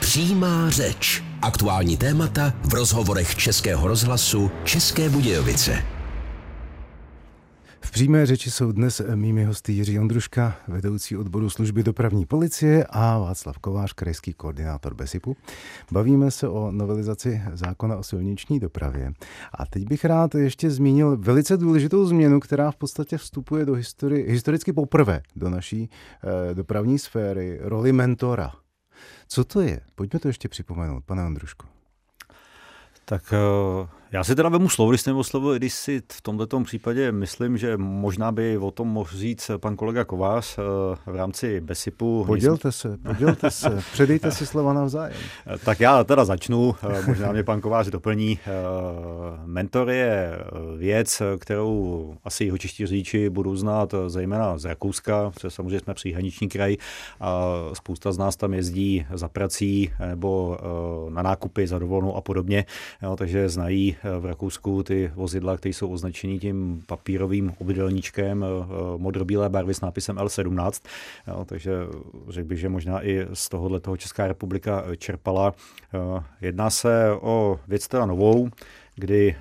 Přímá 0.00 0.70
řeč. 0.70 1.22
Aktuální 1.42 1.96
témata 1.96 2.52
v 2.62 2.74
rozhovorech 2.74 3.34
Českého 3.34 3.88
rozhlasu 3.88 4.50
České 4.64 5.08
Budějovice. 5.08 5.93
V 7.84 7.90
přímé 7.90 8.26
řeči 8.26 8.50
jsou 8.50 8.72
dnes 8.72 9.02
mými 9.14 9.44
hosty 9.44 9.72
Jiří 9.72 9.98
Ondruška, 9.98 10.56
vedoucí 10.68 11.16
odboru 11.16 11.50
služby 11.50 11.82
dopravní 11.82 12.26
policie 12.26 12.86
a 12.90 13.18
Václav 13.18 13.58
Kovář, 13.58 13.92
krajský 13.92 14.32
koordinátor 14.32 14.94
BESIPu. 14.94 15.36
Bavíme 15.92 16.30
se 16.30 16.48
o 16.48 16.70
novelizaci 16.70 17.42
zákona 17.52 17.96
o 17.96 18.02
silniční 18.02 18.60
dopravě. 18.60 19.12
A 19.52 19.66
teď 19.66 19.88
bych 19.88 20.04
rád 20.04 20.34
ještě 20.34 20.70
zmínil 20.70 21.16
velice 21.16 21.56
důležitou 21.56 22.06
změnu, 22.06 22.40
která 22.40 22.70
v 22.70 22.76
podstatě 22.76 23.18
vstupuje 23.18 23.64
do 23.64 23.72
histori- 23.72 24.26
historicky 24.26 24.72
poprvé 24.72 25.22
do 25.36 25.50
naší 25.50 25.90
eh, 26.50 26.54
dopravní 26.54 26.98
sféry, 26.98 27.58
roli 27.62 27.92
mentora. 27.92 28.52
Co 29.28 29.44
to 29.44 29.60
je? 29.60 29.80
Pojďme 29.94 30.20
to 30.20 30.28
ještě 30.28 30.48
připomenout, 30.48 31.04
pane 31.04 31.24
Ondruško. 31.24 31.66
Tak 33.04 33.22
uh 33.32 33.88
já 34.14 34.24
si 34.24 34.34
teda 34.34 34.48
vemu 34.48 34.68
slovo, 34.68 34.90
když 34.90 35.00
jsem 35.00 35.24
slovo, 35.24 35.54
když 35.54 35.74
si 35.74 36.02
v 36.12 36.22
tomto 36.22 36.60
případě 36.60 37.12
myslím, 37.12 37.58
že 37.58 37.76
možná 37.76 38.32
by 38.32 38.58
o 38.58 38.70
tom 38.70 38.88
mohl 38.88 39.10
říct 39.14 39.50
pan 39.56 39.76
kolega 39.76 40.04
Kovář 40.04 40.58
eh, 40.58 41.10
v 41.10 41.16
rámci 41.16 41.60
BESIPu. 41.60 42.24
Podělte 42.26 42.72
se, 42.72 42.96
podělte 42.96 43.50
se, 43.50 43.82
předejte 43.92 44.30
si 44.30 44.46
slova 44.46 44.72
navzájem. 44.72 45.16
Tak 45.64 45.80
já 45.80 46.04
teda 46.04 46.24
začnu, 46.24 46.74
eh, 46.82 47.02
možná 47.06 47.32
mě 47.32 47.42
pan 47.42 47.60
Kovář 47.60 47.86
doplní. 47.86 48.38
Eh, 48.46 48.50
mentor 49.44 49.90
je 49.90 50.38
věc, 50.76 51.22
kterou 51.38 52.14
asi 52.24 52.44
jeho 52.44 52.58
čeští 52.58 52.86
řidiči 52.86 53.30
budou 53.30 53.56
znát 53.56 53.94
zejména 54.06 54.58
z 54.58 54.64
Rakouska, 54.64 55.30
protože 55.30 55.50
samozřejmě 55.50 55.80
jsme 55.80 55.94
příhraniční 55.94 56.48
kraj 56.48 56.76
a 57.20 57.54
spousta 57.72 58.12
z 58.12 58.18
nás 58.18 58.36
tam 58.36 58.54
jezdí 58.54 59.06
za 59.14 59.28
prací 59.28 59.90
nebo 60.08 60.58
na 61.08 61.22
nákupy, 61.22 61.66
za 61.66 61.78
dovolenou 61.78 62.16
a 62.16 62.20
podobně, 62.20 62.64
jo, 63.02 63.16
takže 63.16 63.48
znají 63.48 63.96
v 64.20 64.24
Rakousku 64.24 64.82
ty 64.82 65.12
vozidla, 65.14 65.56
které 65.56 65.72
jsou 65.72 65.90
označeny 65.90 66.38
tím 66.38 66.82
papírovým 66.86 67.52
obdelníčkem 67.58 68.44
modrobílé 68.96 69.48
barvy 69.48 69.74
s 69.74 69.80
nápisem 69.80 70.16
L17. 70.16 70.86
Jo, 71.28 71.44
takže 71.44 71.72
řekl 72.28 72.48
bych, 72.48 72.58
že 72.58 72.68
možná 72.68 73.06
i 73.06 73.26
z 73.34 73.48
tohohle 73.48 73.80
toho 73.80 73.96
Česká 73.96 74.26
republika 74.26 74.84
čerpala. 74.96 75.54
Jedná 76.40 76.70
se 76.70 77.10
o 77.20 77.60
věc 77.68 77.88
teda 77.88 78.06
novou, 78.06 78.48
kdy 78.94 79.36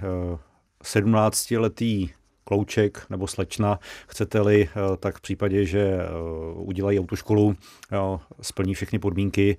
17-letý 0.83 2.09
klouček 2.43 3.05
nebo 3.09 3.27
slečna, 3.27 3.79
chcete-li, 4.07 4.69
eh, 4.69 4.97
tak 4.97 5.17
v 5.17 5.21
případě, 5.21 5.65
že 5.65 5.79
eh, 5.79 6.07
udělají 6.55 6.99
autoškolu, 6.99 7.55
splní 8.41 8.73
všechny 8.73 8.99
podmínky, 8.99 9.57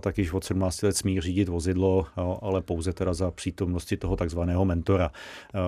tak 0.00 0.18
již 0.18 0.32
od 0.32 0.44
17 0.44 0.82
let 0.82 0.96
smí 0.96 1.20
řídit 1.20 1.48
vozidlo, 1.48 2.06
ale 2.42 2.62
pouze 2.62 2.92
teda 2.92 3.14
za 3.14 3.30
přítomnosti 3.30 3.96
toho 3.96 4.16
takzvaného 4.16 4.64
mentora. 4.64 5.10
Eh, 5.54 5.58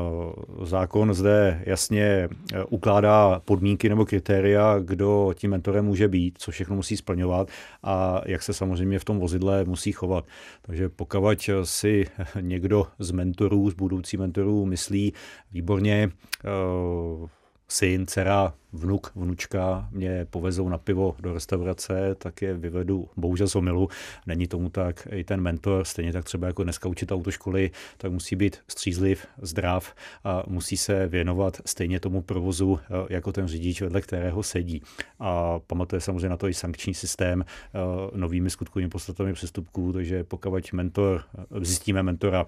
zákon 0.67 1.15
zde 1.15 1.63
jasně 1.67 2.29
ukládá 2.69 3.41
podmínky 3.45 3.89
nebo 3.89 4.07
kritéria, 4.07 4.79
kdo 4.79 5.35
tím 5.35 5.51
mentorem 5.51 5.85
může 5.85 6.09
být, 6.09 6.39
co 6.39 6.51
všechno 6.51 6.77
musí 6.77 6.97
splňovat 6.97 7.49
a 7.83 8.21
jak 8.27 8.43
se 8.43 8.53
samozřejmě 8.53 8.99
v 8.99 9.05
tom 9.05 9.19
vozidle 9.19 9.65
musí 9.65 9.93
chovat. 9.93 10.25
Takže 10.63 10.89
pokud 10.89 11.19
si 11.65 12.07
někdo 12.41 12.87
z 12.99 13.11
mentorů, 13.11 13.71
z 13.71 13.75
budoucí 13.75 14.17
mentorů 14.17 14.67
myslí 14.67 15.13
výborně, 15.53 16.11
uh, 16.59 17.29
sehen, 17.67 18.07
será? 18.07 18.55
Vnuk, 18.73 19.13
vnučka 19.15 19.89
mě 19.93 20.27
povezou 20.31 20.69
na 20.69 20.79
pivo 20.79 21.17
do 21.21 21.35
restaurace, 21.35 22.15
tak 22.15 22.43
je 22.43 22.55
vyvedu 22.55 23.09
bohužel 23.17 23.49
z 23.49 23.57
omilu. 23.57 23.89
Není 24.27 24.47
tomu 24.47 24.71
tak. 24.71 25.09
I 25.11 25.25
ten 25.25 25.41
mentor, 25.41 25.85
stejně 25.85 26.13
tak 26.13 26.25
třeba 26.25 26.47
jako 26.47 26.63
dneska 26.65 26.89
učit 26.89 27.13
autoškoly, 27.13 27.71
tak 27.97 28.13
musí 28.13 28.37
být 28.37 28.59
střízliv, 28.69 29.27
zdrav 29.43 29.95
a 30.25 30.43
musí 30.47 30.77
se 30.77 31.07
věnovat 31.07 31.61
stejně 31.67 32.01
tomu 32.01 32.23
provozu 32.23 32.81
eh, 32.83 33.07
jako 33.15 33.33
ten 33.33 33.49
řidič, 33.49 33.81
vedle 33.81 34.01
kterého 34.01 34.43
sedí. 34.43 34.83
A 35.19 35.59
pamatuje 35.59 36.01
samozřejmě 36.01 36.29
na 36.29 36.37
to 36.37 36.49
i 36.49 36.55
sankční 36.55 36.95
systém 36.95 37.45
eh, 37.45 37.79
novými 38.19 38.51
skutkovými 38.51 38.91
podstatami 38.91 39.33
přestupků, 39.33 39.93
takže 39.93 40.25
pokud 40.25 40.73
mentor, 40.73 41.23
eh, 41.39 41.65
zjistíme 41.65 42.03
mentora, 42.03 42.47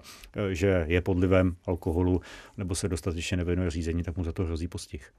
že 0.51 0.85
je 0.87 1.01
podlivem 1.01 1.55
alkoholu 1.65 2.21
nebo 2.57 2.75
se 2.75 2.87
dostatečně 2.87 3.37
nevěnuje 3.37 3.71
řízení, 3.71 4.03
tak 4.03 4.17
mu 4.17 4.23
za 4.23 4.31
to 4.31 4.43
hrozí 4.43 4.67
postih. 4.67 5.11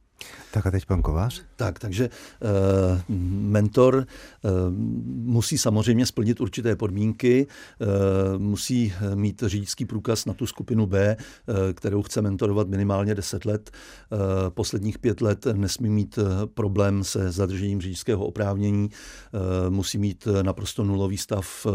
Tak 0.52 0.66
a 0.66 0.70
teď 0.70 0.84
pan 0.92 1.02
Kovář? 1.02 1.42
Tak, 1.56 1.78
takže 1.78 2.10
uh, 2.10 3.14
mentor 3.50 3.94
uh, 3.96 4.50
musí 5.24 5.58
samozřejmě 5.58 6.06
splnit 6.06 6.40
určité 6.40 6.76
podmínky, 6.76 7.46
uh, 7.46 7.88
musí 8.38 8.92
mít 9.14 9.42
řidičský 9.46 9.84
průkaz 9.84 10.26
na 10.26 10.34
tu 10.34 10.46
skupinu 10.46 10.86
B, 10.86 11.16
kterou 11.74 12.02
chce 12.02 12.22
mentorovat 12.22 12.68
minimálně 12.68 13.14
10 13.14 13.44
let. 13.44 13.70
Posledních 14.48 14.98
pět 14.98 15.20
let 15.20 15.46
nesmí 15.52 15.90
mít 15.90 16.18
problém 16.54 17.04
se 17.04 17.32
zadržením 17.32 17.80
řidičského 17.80 18.24
oprávnění, 18.24 18.90
musí 19.68 19.98
mít 19.98 20.28
naprosto 20.42 20.84
nulový 20.84 21.18
stav 21.18 21.66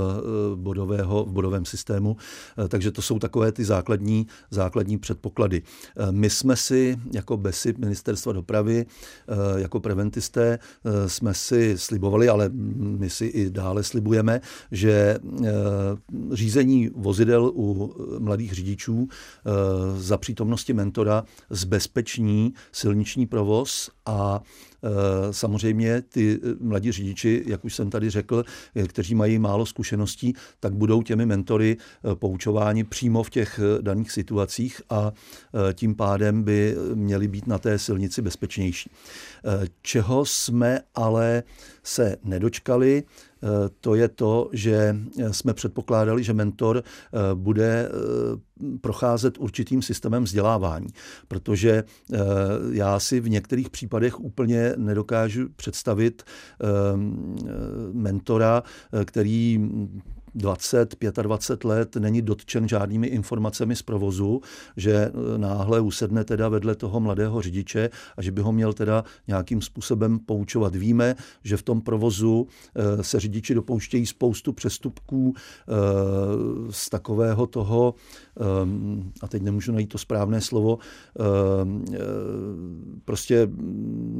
bodového, 0.56 1.26
v 1.26 1.32
bodovém 1.32 1.66
systému, 1.66 2.18
takže 2.68 2.92
to 2.92 3.02
jsou 3.02 3.20
takové 3.20 3.52
ty 3.52 3.66
základní, 3.66 4.28
základní 4.52 4.98
předpoklady. 4.98 5.62
My 6.12 6.30
jsme 6.30 6.56
si 6.56 6.98
jako 7.14 7.38
BESI 7.38 7.74
ministerstva 7.78 8.34
dopravy 8.34 8.68
Eh, 8.68 8.86
jako 9.56 9.80
preventisté 9.80 10.60
eh, 10.60 11.10
jsme 11.10 11.34
si 11.34 11.78
slibovali, 11.78 12.30
ale 12.30 12.50
my 12.80 13.10
si 13.10 13.26
i 13.26 13.50
dále 13.50 13.84
slibujeme, 13.84 14.42
že 14.72 14.92
eh, 14.92 15.50
řízení 16.32 16.90
vozidel 16.96 17.52
u 17.56 17.96
mladých 18.20 18.54
řidičů 18.54 19.08
za 19.98 20.18
přítomnosti 20.18 20.74
mentora 20.74 21.24
zbezpeční 21.50 22.54
silniční 22.72 23.26
provoz 23.26 23.90
a 24.06 24.42
Eh, 24.77 24.77
samozřejmě 25.32 26.02
ty 26.02 26.40
eh, 26.44 26.48
mladí 26.60 26.92
řidiči, 26.92 27.44
jak 27.46 27.66
už 27.66 27.76
jsem 27.76 27.90
tady 27.90 28.10
řekl, 28.10 28.44
eh, 28.76 28.88
kteří 28.88 29.16
mají 29.16 29.40
málo 29.40 29.66
zkušeností, 29.66 30.34
tak 30.60 30.74
budou 30.74 31.02
těmi 31.02 31.26
mentory 31.26 31.78
poučováni 32.14 32.84
přímo 32.84 33.24
v 33.24 33.30
těch 33.30 33.60
daných 33.82 34.12
situacích 34.12 34.82
a 34.90 35.12
tím 35.74 35.96
pádem 35.96 36.44
by 36.44 36.76
měli 36.94 37.28
být 37.28 37.48
na 37.48 37.58
té 37.58 37.80
silnici 37.80 38.22
bezpečnější. 38.22 38.90
Čeho 39.82 40.26
jsme 40.26 40.80
ale 40.96 41.44
se 41.88 42.18
nedočkali, 42.24 43.04
Eh, 43.44 43.70
to 43.82 43.96
je 43.96 44.08
to, 44.08 44.50
že 44.54 44.96
eh, 45.20 45.34
jsme 45.34 45.54
předpokládali, 45.54 46.24
že 46.24 46.34
mentor 46.34 46.84
eh, 46.84 47.20
bude 47.36 47.90
procházet 48.82 49.38
určitým 49.38 49.82
systémem 49.82 50.24
vzdělávání, 50.24 50.88
protože 51.28 51.84
já 52.72 53.00
si 53.00 53.20
v 53.20 53.30
některých 53.30 53.70
případech 53.70 54.20
úplně 54.20 54.74
nedokážu 54.78 55.50
představit 55.56 56.24
mentora, 57.94 58.64
který 59.06 59.70
20, 60.38 60.96
25 61.22 61.68
let 61.70 61.96
není 61.96 62.22
dotčen 62.22 62.68
žádnými 62.68 63.08
informacemi 63.08 63.76
z 63.76 63.82
provozu, 63.82 64.42
že 64.78 64.94
e, 64.94 65.12
náhle 65.38 65.80
usedne 65.82 66.24
teda 66.24 66.50
vedle 66.50 66.76
toho 66.76 67.00
mladého 67.00 67.42
řidiče 67.42 67.90
a 68.18 68.22
že 68.22 68.32
by 68.32 68.42
ho 68.42 68.52
měl 68.52 68.74
teda 68.74 69.04
nějakým 69.28 69.62
způsobem 69.62 70.20
poučovat. 70.20 70.76
Víme, 70.76 71.16
že 71.44 71.58
v 71.58 71.62
tom 71.62 71.82
provozu 71.82 72.48
e, 72.76 73.04
se 73.04 73.20
řidiči 73.20 73.54
dopouštějí 73.54 74.06
spoustu 74.06 74.54
přestupků 74.54 75.34
e, 75.36 75.74
z 76.72 76.90
takového 76.90 77.48
toho, 77.48 77.94
a 79.22 79.28
teď 79.28 79.42
nemůžu 79.42 79.72
najít 79.72 79.88
to 79.88 79.98
správné 79.98 80.42
slovo, 80.42 80.78
prostě 83.06 83.50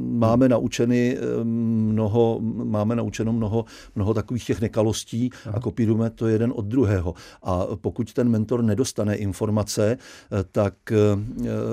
máme 0.08 0.48
naučeny 0.48 1.16
mnoho, 1.44 2.38
máme 2.64 2.96
naučeno 2.96 3.32
mnoho, 3.32 3.64
mnoho 3.94 4.14
takových 4.14 4.46
těch 4.46 4.60
nekalostí 4.60 5.30
a 5.52 5.60
kopírujeme 5.60 6.10
to 6.10 6.26
jeden 6.26 6.52
od 6.56 6.64
druhého. 6.64 7.14
A 7.42 7.66
pokud 7.76 8.12
ten 8.12 8.28
mentor 8.28 8.62
nedostane 8.62 9.14
informace, 9.16 9.96
eh, 9.96 10.44
tak 10.52 10.74
eh, 10.92 10.96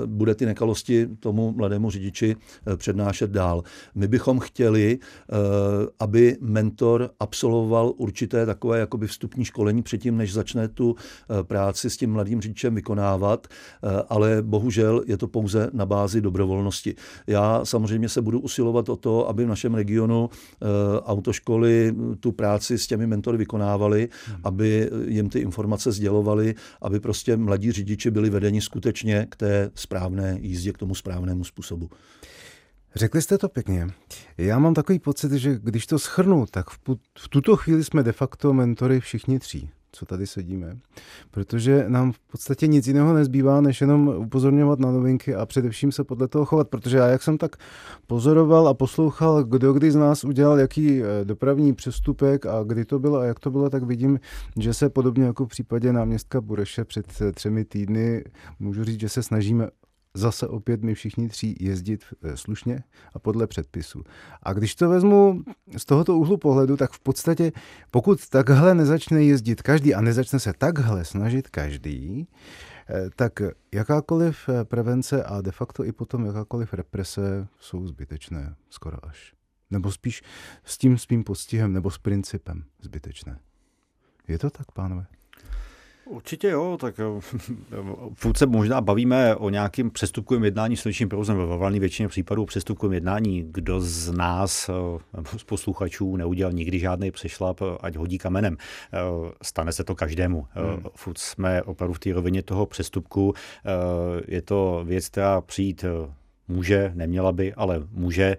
bude 0.06 0.34
ty 0.34 0.46
nekalosti 0.46 1.06
tomu 1.20 1.52
mladému 1.52 1.90
řidiči 1.90 2.36
přednášet 2.76 3.30
dál. 3.30 3.62
My 3.94 4.08
bychom 4.08 4.38
chtěli, 4.38 4.98
aby 5.98 6.36
mentor 6.40 7.10
absolvoval 7.20 7.92
určité 7.96 8.46
takové 8.46 8.78
jakoby 8.78 9.06
vstupní 9.06 9.44
školení 9.44 9.82
předtím, 9.82 10.16
než 10.16 10.32
začne 10.32 10.68
tu 10.68 10.96
práci 11.42 11.90
s 11.90 11.96
tím 11.96 12.12
mladým 12.12 12.35
řidičem 12.40 12.74
vykonávat, 12.74 13.46
ale 14.08 14.42
bohužel 14.42 15.02
je 15.06 15.16
to 15.16 15.28
pouze 15.28 15.70
na 15.72 15.86
bázi 15.86 16.20
dobrovolnosti. 16.20 16.94
Já 17.26 17.64
samozřejmě 17.64 18.08
se 18.08 18.22
budu 18.22 18.40
usilovat 18.40 18.88
o 18.88 18.96
to, 18.96 19.28
aby 19.28 19.44
v 19.44 19.48
našem 19.48 19.74
regionu 19.74 20.30
autoškoly 21.04 21.94
tu 22.20 22.32
práci 22.32 22.78
s 22.78 22.86
těmi 22.86 23.06
mentory 23.06 23.38
vykonávaly 23.38 24.08
Hmm. 24.26 24.40
aby 24.44 24.90
jim 25.06 25.28
ty 25.28 25.38
informace 25.38 25.92
sdělovali, 25.92 26.54
aby 26.82 27.00
prostě 27.00 27.36
mladí 27.36 27.72
řidiči 27.72 28.10
byli 28.10 28.30
vedeni 28.30 28.60
skutečně 28.60 29.26
k 29.30 29.36
té 29.36 29.70
správné 29.74 30.38
jízdě, 30.40 30.72
k 30.72 30.78
tomu 30.78 30.94
správnému 30.94 31.44
způsobu. 31.44 31.90
Řekli 32.94 33.22
jste 33.22 33.38
to 33.38 33.48
pěkně. 33.48 33.86
Já 34.38 34.58
mám 34.58 34.74
takový 34.74 34.98
pocit, 34.98 35.32
že 35.32 35.58
když 35.62 35.86
to 35.86 35.98
schrnu, 35.98 36.46
tak 36.50 36.70
v, 36.70 36.78
v 37.18 37.28
tuto 37.28 37.56
chvíli 37.56 37.84
jsme 37.84 38.02
de 38.02 38.12
facto 38.12 38.52
mentory 38.52 39.00
všichni 39.00 39.38
tří 39.38 39.70
co 39.96 40.06
tady 40.06 40.26
sedíme, 40.26 40.78
protože 41.30 41.84
nám 41.88 42.12
v 42.12 42.18
podstatě 42.18 42.66
nic 42.66 42.86
jiného 42.86 43.14
nezbývá, 43.14 43.60
než 43.60 43.80
jenom 43.80 44.08
upozorňovat 44.08 44.78
na 44.78 44.90
novinky 44.90 45.34
a 45.34 45.46
především 45.46 45.92
se 45.92 46.04
podle 46.04 46.28
toho 46.28 46.44
chovat, 46.44 46.68
protože 46.68 46.96
já, 46.96 47.06
jak 47.06 47.22
jsem 47.22 47.38
tak 47.38 47.56
pozoroval 48.06 48.68
a 48.68 48.74
poslouchal, 48.74 49.44
kdo 49.44 49.72
kdy 49.72 49.90
z 49.90 49.96
nás 49.96 50.24
udělal 50.24 50.58
jaký 50.58 51.02
eh, 51.02 51.24
dopravní 51.24 51.74
přestupek 51.74 52.46
a 52.46 52.62
kdy 52.62 52.84
to 52.84 52.98
bylo 52.98 53.18
a 53.18 53.24
jak 53.24 53.40
to 53.40 53.50
bylo, 53.50 53.70
tak 53.70 53.82
vidím, 53.82 54.20
že 54.56 54.74
se 54.74 54.88
podobně 54.88 55.24
jako 55.24 55.44
v 55.44 55.48
případě 55.48 55.92
náměstka 55.92 56.40
Bureše 56.40 56.84
před 56.84 57.06
třemi 57.34 57.64
týdny, 57.64 58.24
můžu 58.58 58.84
říct, 58.84 59.00
že 59.00 59.08
se 59.08 59.22
snažíme 59.22 59.68
zase 60.16 60.48
opět 60.48 60.82
my 60.82 60.94
všichni 60.94 61.28
tří 61.28 61.56
jezdit 61.60 62.04
eh, 62.22 62.36
slušně 62.36 62.82
a 63.14 63.18
podle 63.18 63.46
předpisu. 63.46 64.02
A 64.42 64.52
když 64.52 64.74
to 64.74 64.88
vezmu 64.88 65.42
z 65.76 65.84
tohoto 65.84 66.16
úhlu 66.16 66.36
pohledu, 66.36 66.76
tak 66.76 66.92
v 66.92 67.00
podstatě, 67.00 67.52
pokud 67.90 68.28
takhle 68.28 68.74
nezačne 68.74 69.24
jezdit 69.24 69.62
každý 69.62 69.94
a 69.94 70.00
nezačne 70.00 70.40
se 70.40 70.52
takhle 70.58 71.04
snažit 71.04 71.48
každý, 71.48 72.28
eh, 72.88 73.10
tak 73.16 73.32
jakákoliv 73.72 74.48
eh, 74.48 74.64
prevence 74.64 75.24
a 75.24 75.40
de 75.40 75.50
facto 75.50 75.84
i 75.84 75.92
potom 75.92 76.24
jakákoliv 76.24 76.72
represe 76.72 77.48
jsou 77.60 77.86
zbytečné 77.86 78.54
skoro 78.70 79.06
až. 79.06 79.34
Nebo 79.70 79.92
spíš 79.92 80.22
s 80.64 80.78
tím 80.78 80.98
svým 80.98 81.24
postihem 81.24 81.72
nebo 81.72 81.90
s 81.90 81.98
principem 81.98 82.64
zbytečné. 82.80 83.38
Je 84.28 84.38
to 84.38 84.50
tak, 84.50 84.72
pánové? 84.72 85.06
Určitě 86.06 86.48
jo, 86.48 86.78
tak 86.80 86.94
furt 88.14 88.36
se 88.38 88.46
možná 88.46 88.80
bavíme 88.80 89.36
o 89.36 89.50
nějakém 89.50 89.90
přestupkovém 89.90 90.44
jednání 90.44 90.76
s 90.76 90.80
silničním 90.80 91.08
provozem. 91.08 91.36
Ve 91.36 91.56
valné 91.56 91.80
většině 91.80 92.08
případů 92.08 92.44
přestupkovém 92.44 92.92
jednání. 92.92 93.48
Kdo 93.50 93.80
z 93.80 94.12
nás, 94.12 94.70
z 95.36 95.44
posluchačů, 95.44 96.16
neudělal 96.16 96.52
nikdy 96.52 96.78
žádný 96.78 97.10
přešlap, 97.10 97.60
ať 97.80 97.96
hodí 97.96 98.18
kamenem. 98.18 98.56
Stane 99.42 99.72
se 99.72 99.84
to 99.84 99.94
každému. 99.94 100.46
Hmm. 100.50 100.82
Furt 100.94 101.18
jsme 101.18 101.62
opravdu 101.62 101.94
v 101.94 101.98
té 101.98 102.12
rovině 102.12 102.42
toho 102.42 102.66
přestupku. 102.66 103.34
Je 104.28 104.42
to 104.42 104.82
věc, 104.86 105.08
která 105.08 105.40
přijít 105.40 105.84
může, 106.48 106.92
neměla 106.94 107.32
by, 107.32 107.54
ale 107.54 107.82
může. 107.92 108.36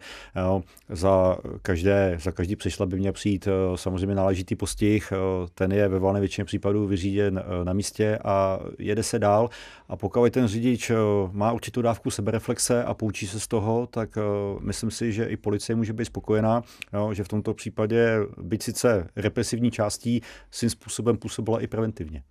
Za, 0.89 1.38
každé, 1.62 2.17
za 2.22 2.32
každý 2.32 2.56
přišla 2.56 2.86
by 2.86 3.00
měl 3.00 3.13
přijít 3.13 3.48
eh, 3.48 3.78
samozřejmě 3.78 4.15
náležitý 4.15 4.56
postih, 4.56 5.12
eh, 5.12 5.17
ten 5.54 5.72
je 5.72 5.88
ve 5.88 6.00
valné 6.00 6.20
většině 6.20 6.46
případů 6.46 6.88
vyříděn 6.88 7.44
eh, 7.44 7.65
na 7.65 7.73
místě 7.73 8.19
a 8.23 8.60
jede 8.79 9.04
se 9.04 9.19
dál. 9.19 9.50
A 9.90 9.96
pokud 9.96 10.34
ten 10.34 10.48
řidič 10.48 10.92
má 11.32 11.52
určitou 11.52 11.82
dávku 11.82 12.12
sebereflexe 12.12 12.84
a 12.84 12.94
poučí 12.94 13.27
se 13.27 13.40
z 13.40 13.48
toho, 13.48 13.88
tak 13.88 14.17
myslím 14.60 14.92
si, 14.92 15.12
že 15.12 15.25
i 15.25 15.38
policie 15.38 15.75
může 15.75 15.94
být 15.94 16.06
spokojená, 16.06 16.63
že 17.12 17.23
v 17.23 17.27
tomto 17.27 17.54
případě 17.54 18.19
byť 18.42 18.63
sice 18.63 19.08
represivní 19.15 19.71
částí 19.71 20.21
svým 20.52 20.69
způsobem 20.69 21.17
působila 21.17 21.62
i 21.62 21.67
preventivně. 21.67 22.23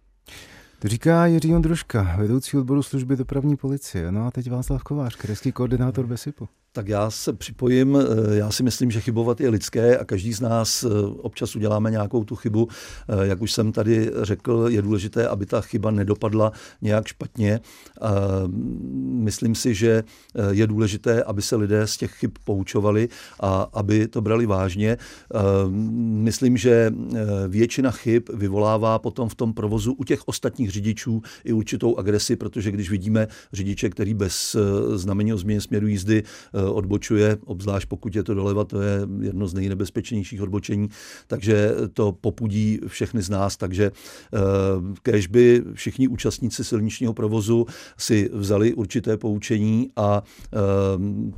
To 0.79 0.89
říká 0.89 1.27
Jiří 1.27 1.55
Ondruška, 1.55 2.17
vedoucí 2.19 2.57
odboru 2.57 2.83
služby 2.83 3.17
dopravní 3.17 3.57
policie. 3.57 4.13
No 4.13 4.27
a 4.27 4.31
teď 4.31 4.51
Václav 4.51 4.83
Kovář, 4.83 5.17
krajský 5.17 5.53
koordinátor 5.53 6.07
BESIPu. 6.07 6.49
Tak 6.77 6.89
já 6.89 7.11
se 7.11 7.33
připojím, 7.33 7.97
eh, 7.97 8.37
já 8.37 8.51
si 8.51 8.63
myslím, 8.63 8.91
že 8.91 9.01
chybovat 9.01 9.41
je 9.41 9.49
lidské 9.49 9.99
a 9.99 10.05
každý 10.05 10.33
z 10.33 10.41
nás 10.41 10.85
eh, 10.85 10.89
občas 11.19 11.57
uděláme 11.57 11.91
nějakou 11.91 12.25
tu 12.25 12.37
chybu. 12.37 12.69
Eh, 13.09 13.27
jak 13.27 13.43
už 13.43 13.53
jsem 13.53 13.73
tady 13.73 14.11
řekl, 14.23 14.67
je 14.69 14.83
důležité, 14.83 15.29
aby 15.29 15.47
ta 15.47 15.61
chyba 15.61 15.91
nedopadla 15.91 16.53
nějak 16.83 17.07
špatně. 17.07 17.61
Myslím 19.01 19.55
si, 19.55 19.75
že 19.75 20.03
je 20.51 20.67
důležité, 20.67 21.23
aby 21.23 21.43
se 21.43 21.57
lidé 21.57 21.87
z 21.87 21.97
těch 21.97 22.13
chyb 22.13 22.31
poučovali 22.45 23.09
a 23.41 23.69
aby 23.73 24.09
to 24.09 24.21
brali 24.21 24.47
vážně. 24.47 24.97
Myslím, 25.99 26.57
že 26.57 26.93
většina 27.49 27.91
chyb 27.91 28.23
vyvolává 28.35 28.99
potom 28.99 29.29
v 29.29 29.35
tom 29.35 29.53
provozu 29.55 29.93
u 29.93 30.05
těch 30.05 30.29
ostatních 30.29 30.71
řidičů 30.71 31.23
i 31.45 31.53
určitou 31.53 31.97
agresi, 31.97 32.37
protože 32.37 32.71
když 32.71 32.91
vidíme 32.91 33.29
řidiče, 33.53 33.91
který 33.91 34.15
bez 34.15 34.57
znamení 34.95 35.35
o 35.35 35.39
změně 35.39 35.61
směru 35.61 35.87
jízdy 35.87 36.23
odbočuje, 36.69 37.37
obzvlášť 37.45 37.89
pokud 37.89 38.17
je 38.17 38.23
to 38.23 38.35
doleva, 38.35 38.65
to 38.65 38.81
je 38.81 39.01
jedno 39.21 39.47
z 39.49 39.55
nejnebezpečnějších 39.55 40.43
odbočení, 40.43 40.89
takže 41.27 41.71
to 41.93 42.13
popudí 42.13 42.81
všechny 42.87 43.23
z 43.23 43.31
nás, 43.31 43.57
takže 43.57 43.91
eh, 43.91 44.39
kež 45.03 45.27
by 45.27 45.63
všichni 45.73 46.09
účastníci 46.09 46.65
silničního 46.65 47.15
provozu 47.15 47.67
si 47.99 48.31
vzali 48.33 48.75
určité 48.75 49.17
poučení 49.17 49.91
a 49.97 50.23
eh, 50.23 50.57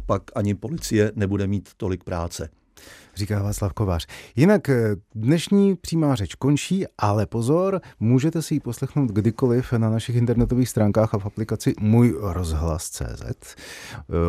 pak 0.07 0.23
ani 0.35 0.55
policie 0.55 1.13
nebude 1.15 1.47
mít 1.47 1.69
tolik 1.77 2.05
práce 2.05 2.49
říká 3.19 3.43
Václav 3.43 3.73
Kovář. 3.73 4.07
Jinak 4.37 4.69
eh, 4.69 4.97
dnešní 5.15 5.77
přímá 5.77 6.15
řeč 6.15 6.35
končí, 6.35 6.85
ale 6.99 7.27
pozor, 7.27 7.81
můžete 8.01 8.43
si 8.43 8.55
ji 8.55 8.61
poslechnout 8.61 9.11
kdykoliv 9.11 9.73
na 9.73 9.91
našich 9.91 10.17
internetových 10.17 10.69
stránkách 10.69 11.15
a 11.15 11.19
v 11.19 11.27
aplikaci 11.27 11.75
Můj 11.81 12.17
rozhlas 12.21 12.91
CZ 12.91 13.23
eh, 13.23 13.55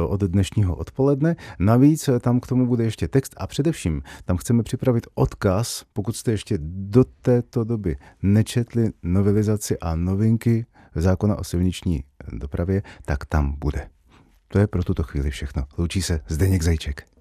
od 0.08 0.22
dnešního 0.22 0.76
odpoledne. 0.76 1.36
Navíc 1.60 2.08
eh, 2.08 2.20
tam 2.20 2.40
k 2.40 2.48
tomu 2.48 2.68
bude 2.68 2.84
ještě 2.84 3.08
text 3.08 3.34
a 3.38 3.48
především 3.48 4.02
tam 4.26 4.38
chceme 4.38 4.64
připravit 4.64 5.08
odkaz, 5.16 5.84
pokud 5.94 6.16
jste 6.16 6.32
ještě 6.32 6.58
do 6.62 7.04
této 7.22 7.64
doby 7.64 7.96
nečetli 8.24 8.92
novelizaci 9.04 9.80
a 9.80 9.96
novinky 9.96 10.66
zákona 10.96 11.36
o 11.36 11.44
silniční 11.44 12.04
dopravě, 12.32 12.82
tak 13.06 13.26
tam 13.26 13.56
bude. 13.60 13.90
To 14.48 14.60
je 14.60 14.68
pro 14.68 14.84
tuto 14.84 15.04
chvíli 15.04 15.32
všechno. 15.32 15.64
Loučí 15.78 16.02
se 16.02 16.22
Zdeněk 16.28 16.62
Zajček. 16.62 17.19